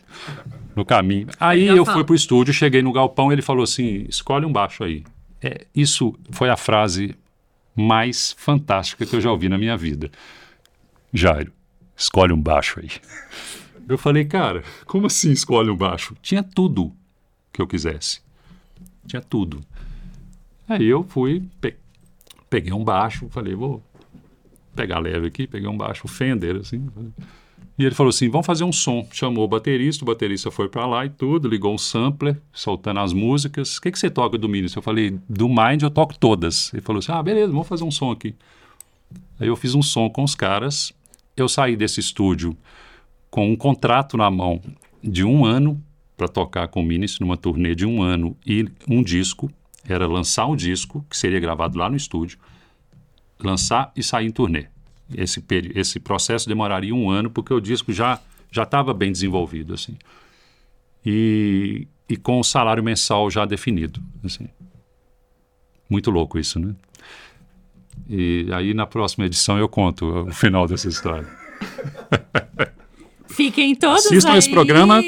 [0.74, 1.28] no caminho.
[1.38, 5.05] Aí eu fui pro estúdio, cheguei no galpão, ele falou assim: escolhe um baixo aí.
[5.43, 7.14] É, isso foi a frase
[7.76, 10.11] mais fantástica que eu já ouvi na minha vida.
[11.12, 11.53] Jairo,
[11.95, 12.88] escolhe um baixo aí.
[13.86, 16.16] Eu falei, cara, como assim escolhe um baixo?
[16.22, 16.95] Tinha tudo
[17.53, 18.22] que eu quisesse.
[19.07, 19.61] Tinha tudo.
[20.68, 21.74] Aí eu fui, pe
[22.53, 23.82] peguei um baixo, falei, vou
[24.76, 26.86] pegar leve aqui, peguei um baixo Fender, assim.
[27.78, 29.09] E ele falou assim, vamos fazer um som.
[29.11, 33.14] Chamou o baterista, o baterista foi para lá e tudo, ligou um sampler, soltando as
[33.14, 33.78] músicas.
[33.78, 34.74] O que, que você toca do Minis?
[34.74, 36.70] Eu falei, do Mind eu toco todas.
[36.74, 38.34] Ele falou assim, ah, beleza, vamos fazer um som aqui.
[39.40, 40.92] Aí eu fiz um som com os caras.
[41.34, 42.55] Eu saí desse estúdio
[43.30, 44.61] com um contrato na mão
[45.03, 45.82] de um ano
[46.18, 49.50] para tocar com o Minis numa turnê de um ano e um disco.
[49.89, 52.39] Era lançar um disco, que seria gravado lá no estúdio,
[53.39, 54.66] lançar e sair em turnê.
[55.14, 58.20] Esse, esse processo demoraria um ano, porque o disco já
[58.53, 59.97] já estava bem desenvolvido, assim.
[61.05, 64.47] E, e com o salário mensal já definido, assim.
[65.89, 66.74] Muito louco isso, né?
[68.09, 71.26] E aí na próxima edição eu conto o final dessa história.
[73.33, 74.39] Fiquem todos Assistam aí.
[74.39, 75.03] esse programa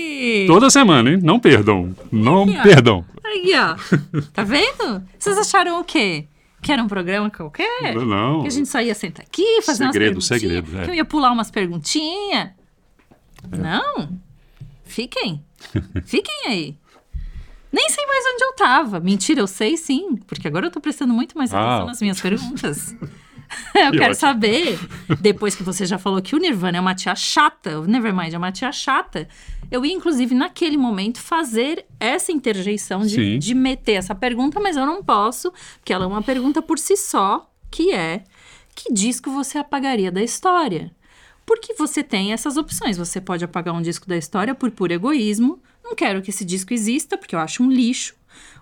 [0.46, 1.20] toda semana, hein?
[1.22, 1.94] Não perdam.
[2.10, 3.04] Não Aí, perdam.
[3.24, 4.20] Aí, ó.
[4.32, 5.02] Tá vendo?
[5.18, 6.26] Vocês acharam o quê?
[6.62, 7.94] Que era um programa qualquer?
[7.94, 8.40] Não, não.
[8.42, 10.64] Que a gente só ia sentar aqui, fazer Segredo, umas perguntinhas?
[10.64, 10.84] segredo, é.
[10.84, 12.50] Que eu ia pular umas perguntinhas?
[13.50, 14.08] Não.
[14.84, 15.44] Fiquem.
[16.06, 16.76] Fiquem aí.
[17.72, 19.00] Nem sei mais onde eu tava.
[19.00, 21.86] Mentira, eu sei sim, porque agora eu tô prestando muito mais atenção Ah.
[21.86, 22.94] nas minhas perguntas.
[23.74, 24.14] eu Que quero ótimo.
[24.14, 24.78] saber,
[25.20, 28.38] depois que você já falou que o Nirvana é uma tia chata, o Nevermind é
[28.38, 29.28] uma tia chata,
[29.70, 34.86] eu ia, inclusive, naquele momento, fazer essa interjeição de, de meter essa pergunta, mas eu
[34.86, 38.22] não posso, porque ela é uma pergunta por si só, que é:
[38.74, 40.90] que disco você apagaria da história?
[41.46, 42.96] Porque você tem essas opções.
[42.96, 45.60] Você pode apagar um disco da história por puro egoísmo.
[45.82, 48.14] Não quero que esse disco exista, porque eu acho um lixo.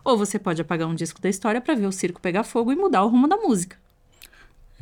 [0.04, 2.76] Ou você pode apagar um disco da história para ver o circo pegar fogo e
[2.76, 3.76] mudar o rumo da música.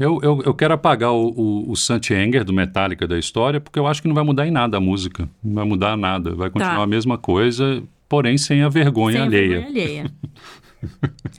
[0.00, 3.78] Eu, eu, eu quero apagar o, o, o Santi Enger do Metallica da história, porque
[3.78, 5.28] eu acho que não vai mudar em nada a música.
[5.44, 6.34] Não vai mudar nada.
[6.34, 6.82] Vai continuar Tá.
[6.82, 9.60] a mesma coisa, porém sem a vergonha Sem a alheia.
[9.60, 10.10] vergonha alheia.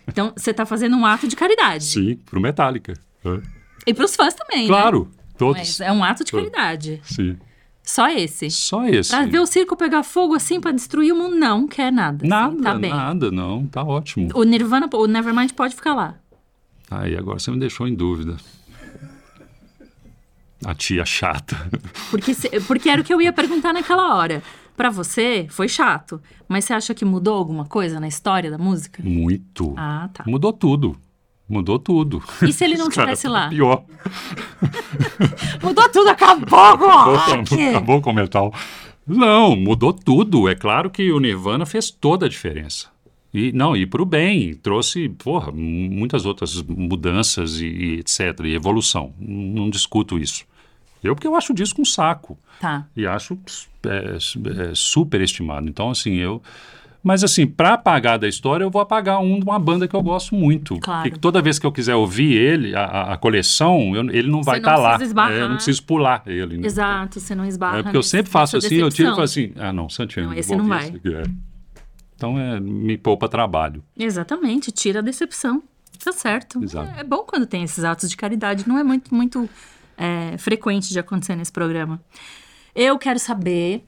[0.08, 1.84] então, você tá fazendo um ato de caridade.
[1.86, 2.94] Sim, pro Metallica.
[3.26, 3.40] É.
[3.88, 4.68] E pros fãs também, né?
[4.68, 5.58] Claro, todos.
[5.58, 7.02] Mas é um ato de caridade.
[7.04, 7.38] Sim.
[7.84, 8.52] Só esse.
[8.52, 9.10] Só esse.
[9.10, 12.18] Pra ver o circo pegar fogo assim, pra destruir o mundo, não quer nada.
[12.18, 12.92] assim, Nada, tá bem.
[12.92, 13.66] nada, não.
[13.66, 14.30] Tá ótimo.
[14.36, 16.16] O Nirvana, o Nevermind pode ficar lá.
[16.92, 18.36] Aí, agora você me deixou em dúvida.
[20.64, 21.56] A tia chata.
[22.12, 24.44] Porque, se- porque era o que eu ia perguntar naquela hora.
[24.78, 26.22] Pra você, foi chato.
[26.48, 29.02] Mas você acha que mudou alguma coisa na história da música?
[29.04, 29.74] Muito.
[29.78, 30.24] Ah, tá.
[30.28, 30.96] Mudou tudo.
[31.50, 32.24] Mudou tudo.
[32.48, 33.50] E se ele não Os caras tivesse tão lá?
[33.50, 33.84] Pior.
[35.62, 37.68] Mudou tudo, acabou com o rock!
[37.70, 38.54] acabou com o metal.
[39.06, 40.48] Não, mudou tudo.
[40.48, 42.88] É claro que o Nirvana fez toda a diferença.
[43.34, 48.54] E não, e para o bem, trouxe, porra, muitas outras mudanças e, e etc, e
[48.54, 49.14] evolução.
[49.20, 50.44] Não discuto isso.
[51.04, 52.86] Eu porque eu acho o disco um saco Tá.
[52.96, 53.40] e acho
[53.86, 55.68] é, é, super estimado.
[55.68, 56.42] Então, assim, eu.
[57.04, 60.04] Mas, assim, para apagar da história, eu vou apagar um de uma banda que eu
[60.04, 60.78] gosto muito.
[60.80, 61.08] Claro.
[61.08, 64.44] E que toda vez que eu quiser ouvir ele, a, a- coleção, eu- ele não
[64.44, 64.90] vai estar lá.
[64.90, 65.32] precisa esbarrar.
[65.34, 66.58] É, eu não preciso pular ele.
[66.60, 66.68] né?
[66.68, 67.80] Exato, você não esbarra.
[67.80, 69.14] É porque eu sempre faço assim, eu tiro e decepção.
[69.16, 70.84] falo assim, ah, não, Santiago, Não, esse não vai.
[70.90, 71.24] esse aqui, é.
[72.22, 73.84] Então, é, me poupa trabalho.
[73.98, 75.64] Exatamente, tira a decepção.
[76.04, 76.64] Tá certo.
[76.64, 76.94] Exato.
[76.96, 78.68] É, é bom quando tem esses atos de caridade.
[78.68, 79.50] Não é muito, muito
[79.98, 82.00] é, frequente de acontecer nesse programa.
[82.76, 83.84] Eu quero saber,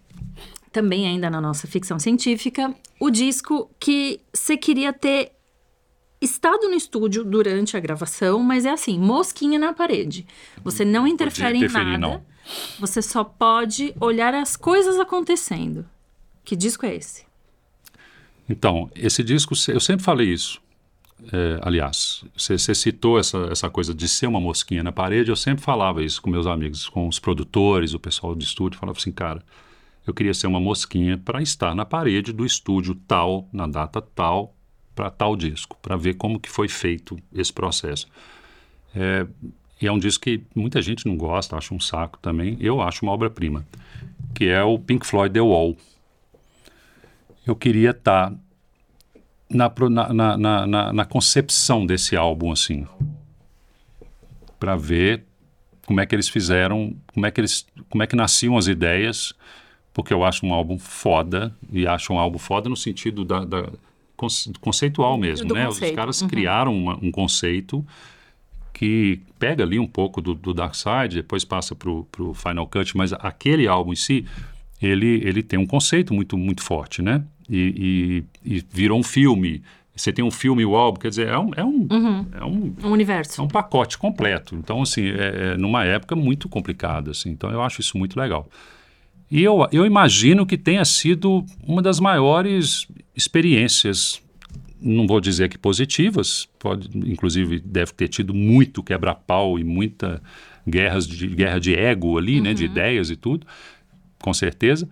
[0.72, 5.32] também ainda na nossa ficção científica, o disco que você queria ter
[6.20, 10.26] estado no estúdio durante a gravação, mas é assim, mosquinha na parede.
[10.64, 11.98] Você não interfere em nada.
[12.00, 12.26] não.
[12.80, 15.86] Você só pode olhar as coisas acontecendo.
[16.44, 17.32] Que disco é esse?
[18.50, 20.62] Então, esse disco, eu sempre falei isso.
[21.32, 25.64] É, aliás, você, citou essa, essa coisa de ser uma mosquinha na parede, eu sempre
[25.64, 29.42] falava isso com meus amigos, com os produtores, o pessoal do estúdio, falava assim, cara,
[30.06, 34.54] eu queria ser uma mosquinha para estar na parede do estúdio tal, na data tal,
[34.94, 38.08] para tal disco, para ver como que foi feito esse processo.
[38.94, 39.26] É,
[39.82, 43.04] e é um disco que muita gente não gosta, acha um saco também, eu acho
[43.04, 43.66] uma obra-prima,
[44.36, 45.78] que é o Pink Floyd The Wall.
[47.46, 48.34] Eu queria estar
[49.50, 52.88] na, pro- na, na, na, na- na concepção desse álbum, assim,
[54.60, 55.24] para ver
[55.86, 59.34] como é que eles fizeram, como é que eles, como é que nasciam as ideias,
[59.94, 63.70] porque eu acho um álbum foda e acho um álbum foda no sentido da, da
[64.16, 65.66] conce- conceitual mesmo, Do né?
[65.66, 66.28] conceito, Os caras uhum.
[66.30, 67.86] criaram uma- um conceito
[68.72, 72.96] que pega ali um pouco do, do Dark Side, depois passa para o Final Cut,
[72.98, 74.26] mas aquele álbum em si,
[74.82, 77.24] ele, ele tem um conceito muito, muito forte, né?
[77.50, 79.62] E, e, e virou um filme.
[79.96, 81.88] Você tem um filme o álbum, quer dizer, é um, é um,
[82.40, 83.40] é um, Um universo.
[83.42, 84.56] é um pacote completo.
[84.56, 87.30] Então, assim, é, é numa época muito complicada, assim.
[87.30, 88.50] Então, eu acho isso muito legal.
[89.30, 94.22] E eu, eu imagino que tenha sido uma das maiores experiências,
[94.82, 100.22] não vou dizer que positivas, pode, inclusive deve ter tido muito quebra-pau e muita
[100.68, 103.46] guerras de, guerra de ego ali, né, de ideias e tudo,
[104.22, 104.88] com certeza.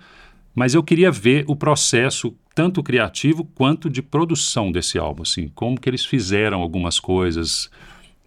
[0.53, 5.79] Mas eu queria ver o processo tanto criativo quanto de produção desse álbum, assim, como
[5.79, 7.69] que eles fizeram algumas coisas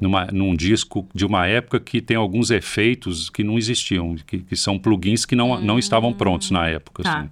[0.01, 4.57] numa, num disco de uma época que tem alguns efeitos que não existiam, que, que
[4.57, 7.03] são plugins que não, não estavam prontos na época.
[7.03, 7.19] Tá.
[7.19, 7.31] Assim.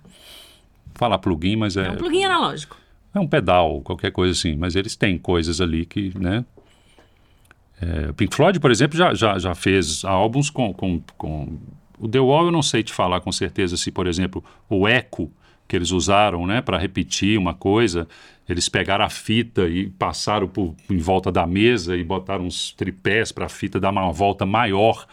[0.94, 2.76] Falar plugin, mas é, É um plugin analógico.
[3.14, 6.44] é um pedal, qualquer coisa assim, mas eles têm coisas ali que, né?
[7.80, 11.58] É, o Pink Floyd, por exemplo, já, já, já fez álbuns com, com, com...
[11.98, 15.30] O The Wall eu não sei te falar com certeza se, por exemplo, o eco
[15.72, 18.06] que eles usaram, né, para repetir uma coisa,
[18.46, 23.32] eles pegaram a fita e passaram por, em volta da mesa e botaram uns tripés
[23.32, 25.06] para a fita dar uma volta maior,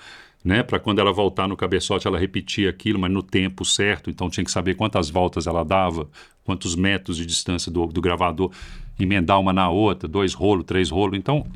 [0.44, 4.30] né, para quando ela voltar no cabeçote ela repetir aquilo, mas no tempo certo, então
[4.30, 6.10] tinha que saber quantas voltas ela dava,
[6.44, 8.52] quantos metros de distância do, do gravador,
[9.00, 11.48] emendar uma na outra, dois rolos, três rolos, então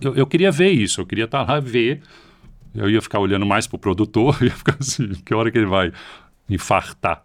[0.00, 2.02] eu, eu queria ver isso, eu queria estar lá ver.
[2.74, 5.92] Eu ia ficar olhando mais pro produtor, ia ficar assim, que hora que ele vai
[6.50, 7.22] infartar.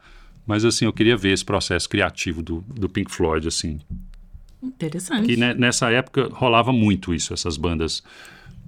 [0.50, 3.80] Mas assim, eu queria ver esse processo criativo do, do Pink Floyd, assim.
[4.64, 5.28] Interessante.
[5.28, 8.02] Que ne- nessa época rolava muito isso, essas bandas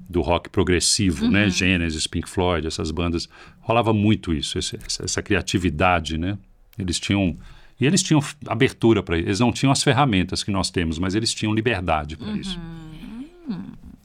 [0.07, 1.49] do rock progressivo, né?
[1.49, 3.27] Genesis, Pink Floyd, essas bandas.
[3.61, 6.37] Rolava muito isso, esse- essa, essa criatividade, né?
[6.77, 7.35] Eles tinham.
[7.79, 9.27] E eles tinham abertura para isso.
[9.27, 12.59] Eles não tinham as ferramentas que nós temos, mas eles tinham liberdade para isso.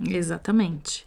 [0.01, 1.05] Exatamente.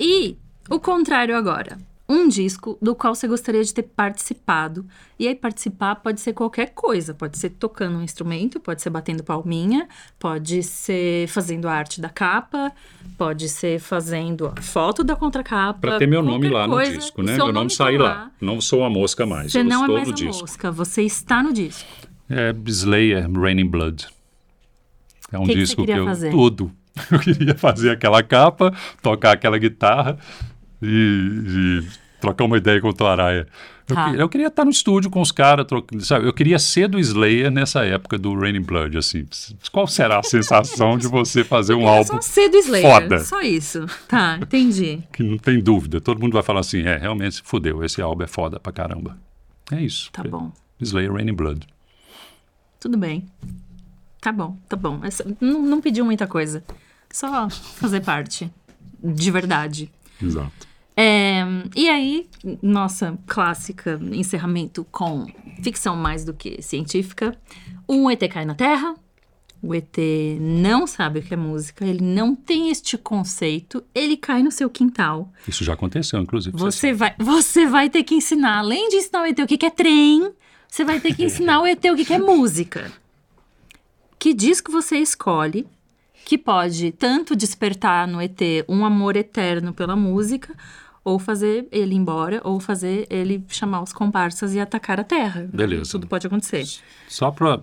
[0.00, 0.36] E
[0.68, 1.78] o contrário agora.
[2.10, 4.86] Um disco do qual você gostaria de ter participado.
[5.18, 7.12] E aí, participar pode ser qualquer coisa.
[7.12, 9.86] Pode ser tocando um instrumento, pode ser batendo palminha,
[10.18, 12.72] pode ser fazendo a arte da capa,
[13.18, 15.78] pode ser fazendo a foto da contracapa.
[15.80, 17.36] Para ter meu nome lá no coisa, disco, o né?
[17.36, 18.30] Meu nome tá sair lá.
[18.40, 19.52] Não sou a mosca mais.
[19.52, 20.40] Você não é mais no a disco.
[20.40, 21.86] mosca, você está no disco.
[22.30, 24.06] É Slayer, Raining Blood.
[25.30, 26.06] É um Que que disco que, queria eu.
[26.06, 26.30] fazer?
[26.30, 26.72] Tudo.
[27.12, 30.18] Eu queria fazer aquela capa, tocar aquela guitarra
[30.82, 31.88] e, e
[32.20, 33.46] trocar uma ideia com o Toaraia.
[33.88, 34.10] Eu, Tá.
[34.12, 35.66] eu queria estar no estúdio com os caras,
[36.00, 36.26] sabe?
[36.26, 39.26] Eu queria ser do Slayer nessa época do Raining Blood, assim.
[39.72, 43.18] Qual será a sensação de você fazer um É álbum só ser do Slayer, foda.
[43.20, 43.86] só isso.
[44.06, 45.02] Tá, entendi.
[45.10, 46.02] que não tem dúvida?
[46.02, 49.16] Todo mundo vai falar assim, é, realmente fudeu, esse álbum é foda pra caramba.
[49.72, 50.10] É isso.
[50.12, 50.52] Tá bom.
[50.78, 51.66] Slayer Raining Blood.
[52.78, 53.24] Tudo bem.
[54.20, 55.00] Tá bom, tá bom.
[55.02, 56.62] Essa- não, não pediu muita coisa.
[57.10, 58.52] Só fazer parte.
[59.02, 59.90] De verdade.
[60.22, 60.67] Exato.
[61.00, 61.44] É,
[61.76, 62.28] e aí,
[62.60, 65.28] nossa clássica encerramento com
[65.62, 67.38] ficção mais do que científica.
[67.88, 68.96] Um ET cai na Terra.
[69.62, 69.96] O ET
[70.40, 74.68] não sabe o que é música, ele não tem este conceito, ele cai no seu
[74.68, 75.32] quintal.
[75.46, 76.56] Isso já aconteceu, inclusive.
[76.56, 79.70] Você vai, você vai ter que ensinar, além de ensinar o ET o que é
[79.70, 80.32] trem,
[80.68, 82.90] você vai ter que ensinar o ET o que é música.
[84.18, 85.64] Que disco você escolhe
[86.24, 90.54] que pode tanto despertar no ET um amor eterno pela música,
[91.08, 95.48] ou fazer ele ir embora, ou fazer ele chamar os comparsas e atacar a Terra.
[95.52, 95.92] Beleza.
[95.92, 96.64] Tudo pode acontecer.
[97.08, 97.62] Só para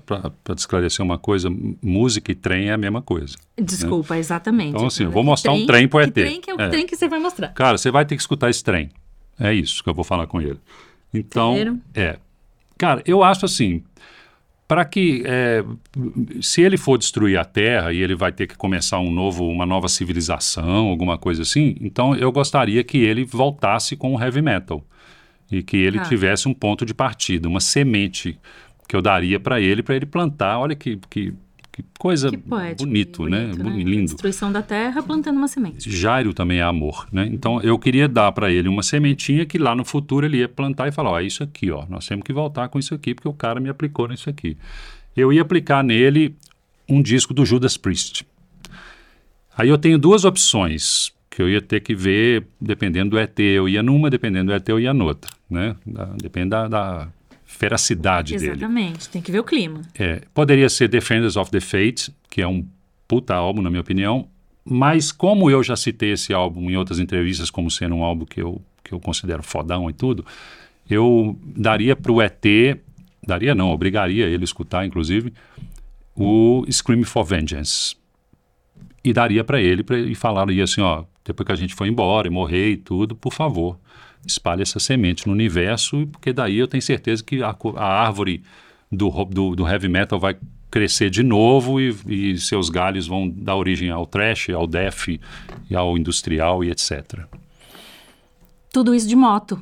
[0.57, 1.47] esclarecer uma coisa,
[1.81, 3.35] música e trem é a mesma coisa.
[3.55, 4.69] Desculpa, exatamente.
[4.75, 6.13] Então, assim, eu vou mostrar um trem pro que ET.
[6.13, 6.69] trem que é o É.
[6.69, 7.49] trem que você vai mostrar.
[7.49, 8.89] Cara, você vai ter que escutar esse trem.
[9.39, 10.59] É isso que eu vou falar com ele.
[11.13, 11.81] Então, Entenderam?
[11.93, 12.17] é.
[12.77, 13.83] Cara, eu acho assim,
[14.67, 15.63] para que é,
[16.41, 19.65] se ele for destruir a Terra e ele vai ter que começar um novo, uma
[19.65, 24.83] nova civilização, alguma coisa assim, então eu gostaria que ele voltasse com o heavy metal
[25.51, 26.05] e que ele Tá.
[26.05, 28.39] tivesse um ponto de partida, uma semente
[28.87, 30.59] que eu daria para ele, para ele plantar.
[30.59, 31.33] Olha que, que,
[31.75, 32.85] que coisa Que poético.
[32.87, 33.47] bonito, né?
[33.47, 34.05] bonito, Boni- Lindo.
[34.05, 35.91] Destruição da Terra plantando uma semente.
[35.91, 37.27] Jairo também é amor, né?
[37.29, 40.87] Então eu queria dar para ele uma sementinha que lá no futuro ele ia plantar
[40.87, 43.27] e falar, ó, é isso aqui, ó, nós temos que voltar com isso aqui porque
[43.27, 44.55] o cara me aplicou nisso aqui.
[45.17, 46.33] Eu ia aplicar nele
[46.87, 48.25] um disco do Judas Priest.
[49.57, 53.67] Aí eu tenho duas opções que eu ia ter que ver dependendo do ET, eu
[53.67, 55.75] ia numa, dependendo do ET eu ia noutra, né?
[55.85, 57.07] Da- depende da, da
[57.55, 58.51] feracidade dele.
[58.51, 59.81] Exatamente, tem que ver o clima.
[59.97, 62.67] É, poderia ser Defenders of the Fate, que é um
[63.07, 64.27] puta álbum, na minha opinião.
[64.63, 68.41] Mas como eu já citei esse álbum em outras entrevistas como sendo um álbum que
[68.41, 70.25] eu, que eu considero fodão e tudo,
[70.89, 72.43] eu daria para o ET,
[73.25, 75.33] daria não, obrigaria ele a escutar, inclusive,
[76.15, 77.95] o Scream for Vengeance.
[79.03, 82.27] E daria para ele, pra, e falaria assim, ó, depois que a gente foi embora
[82.27, 83.79] e morrer e tudo, por favor,
[84.25, 88.43] espalhe essa semente no universo, porque daí eu tenho certeza que a, a árvore
[88.91, 90.35] do, do, do heavy metal vai
[90.71, 95.75] crescer de novo e, e seus galhos vão dar origem ao thrash, ao death e
[95.75, 97.21] ao industrial e etc.
[98.71, 99.61] Tudo isso de moto.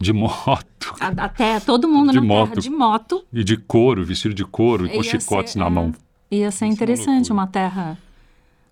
[0.00, 2.48] De moto A- Até todo mundo De na moto.
[2.50, 3.24] Terra de moto.
[3.32, 5.94] e de couro, vestido de couro e com chicotes ser, na é, mão,
[6.30, 7.96] Ia ser interessante uma Terra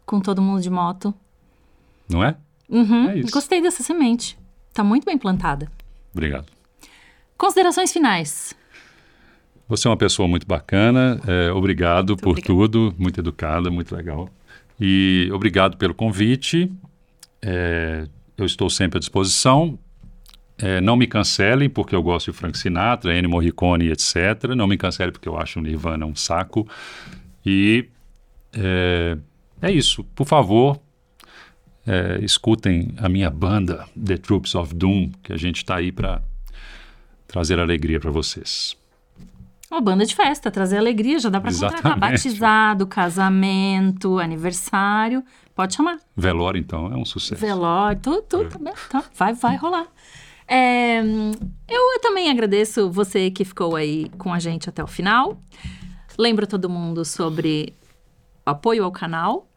[0.04, 1.14] com todo mundo de moto.
[2.08, 2.36] não é?
[2.68, 3.30] Uhum, É isso.
[3.32, 4.36] Gostei dessa semente.
[4.72, 5.70] Tá muito bem plantada.
[6.12, 6.46] Obrigado.
[7.36, 8.54] Considerações finais.
[9.68, 12.54] Você é uma pessoa muito bacana, é, obrigado por obrigada.
[12.54, 14.28] tudo, muito educada, muito legal.
[14.80, 16.70] E obrigado pelo convite.
[17.40, 18.06] É,
[18.36, 19.78] eu estou sempre à disposição.
[20.58, 24.54] É, não me cancelem, porque eu gosto de Frank Sinatra, Ennio Morricone, etc.
[24.56, 26.66] Não me cancelem, porque eu acho o Nirvana um saco.
[27.46, 27.88] E
[28.52, 29.16] é,
[29.62, 30.02] é isso.
[30.14, 30.80] Por favor,
[31.86, 36.22] é, escutem a minha banda, The Troops of Doom, que a gente está aí para
[37.26, 38.76] trazer alegria para vocês.
[39.70, 41.98] Uma banda de festa, trazer alegria, já dá pra contratar.
[41.98, 45.22] Batizado, casamento, aniversário.
[45.54, 45.98] Pode chamar.
[46.16, 47.40] Velório, então, é um sucesso.
[47.40, 49.86] Velório, tudo, tudo, tá bem, tá, vai, vai rolar.
[50.48, 51.00] É,
[51.68, 55.40] eu também agradeço você que ficou aí com a gente até o final.
[56.18, 57.72] Lembro todo mundo sobre
[58.44, 59.49] apoio ao canal.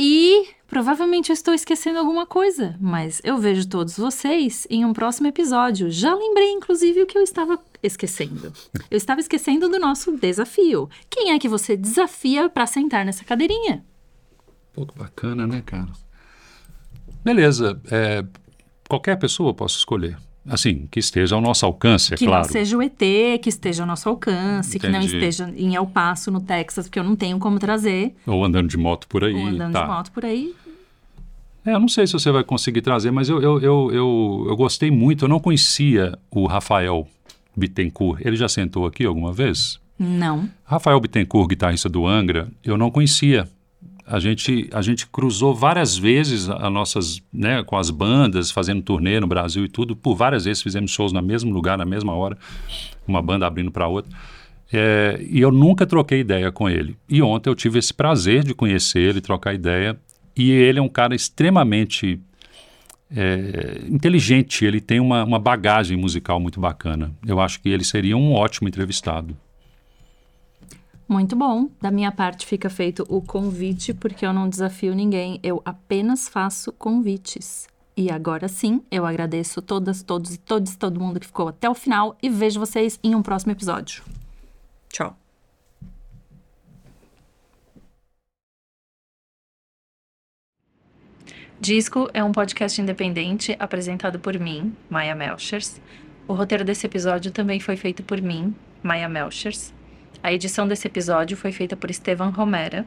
[0.00, 5.26] E provavelmente eu estou esquecendo alguma coisa, mas eu vejo todos vocês em um próximo
[5.26, 5.90] episódio.
[5.90, 8.52] Já lembrei, inclusive, o que eu estava esquecendo.
[8.90, 10.88] Eu estava esquecendo do nosso desafio.
[11.10, 13.84] Quem é que você desafia para sentar nessa cadeirinha?
[14.74, 15.88] Que bacana, né, cara?
[17.24, 17.80] Beleza.
[17.90, 18.24] é,
[18.88, 20.16] qualquer pessoa eu posso escolher.
[20.46, 22.44] Assim, que esteja ao nosso alcance, é que claro.
[22.44, 22.98] não seja o ET,
[23.42, 25.16] que esteja ao nosso alcance, que não Entendi.
[25.16, 28.14] esteja em El Paso, no Texas, porque eu não tenho como trazer.
[28.26, 29.34] Ou andando de moto por aí.
[29.34, 29.82] ou andando tá.
[29.82, 30.54] de moto por aí.
[31.66, 34.56] É, eu não sei se você vai conseguir trazer, mas eu, eu, eu, eu, eu
[34.56, 35.26] gostei muito.
[35.26, 37.06] Eu não conhecia o Rafael
[37.54, 38.24] Bittencourt.
[38.24, 39.78] Ele já sentou aqui alguma vez?
[39.98, 40.48] Não.
[40.64, 43.46] Rafael Bittencourt, guitarrista do Angra, eu não conhecia.
[44.10, 49.20] A gente, a gente cruzou várias vezes a nossas, né, com as bandas, fazendo turnê
[49.20, 49.94] no Brasil e tudo.
[49.94, 52.36] Por várias vezes fizemos shows no mesmo lugar, na mesma hora,
[53.06, 54.10] uma banda abrindo para outra.
[54.72, 56.96] É, e eu nunca troquei ideia com ele.
[57.08, 59.98] E ontem eu tive esse prazer de conhecer ele, trocar ideia.
[60.34, 62.20] E ele é um cara extremamente
[63.14, 67.12] é, inteligente, ele tem uma, uma bagagem musical muito bacana.
[67.26, 69.36] Eu acho que ele seria um ótimo entrevistado.
[71.08, 71.70] Muito bom.
[71.80, 75.40] Da minha parte fica feito o convite, porque eu não desafio ninguém.
[75.42, 77.66] Eu apenas faço convites.
[77.96, 81.74] E agora sim, eu agradeço todas, todos e todos, todo mundo que ficou até o
[81.74, 84.04] final e vejo vocês em um próximo episódio.
[84.88, 85.16] Tchau.
[91.58, 95.80] Disco é um podcast independente apresentado por mim, Maya Melchers.
[96.28, 99.74] O roteiro desse episódio também foi feito por mim, Maya Melchers.
[100.22, 102.84] A edição desse episódio foi feita por Estevan Romera.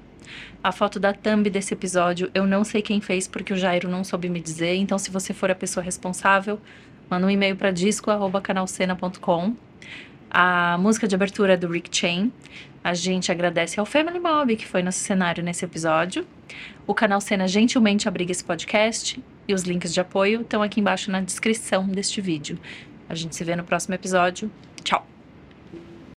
[0.63, 4.03] A foto da thumb desse episódio eu não sei quem fez porque o Jairo não
[4.03, 6.59] soube me dizer, então se você for a pessoa responsável,
[7.09, 9.55] manda um e-mail para disco@canalcena.com.
[10.29, 12.31] A música de abertura é do Rick Chain.
[12.83, 16.25] A gente agradece ao Family Mob, que foi nosso cenário nesse episódio.
[16.87, 21.11] O canal Cena gentilmente abriga esse podcast e os links de apoio estão aqui embaixo
[21.11, 22.57] na descrição deste vídeo.
[23.07, 24.49] A gente se vê no próximo episódio.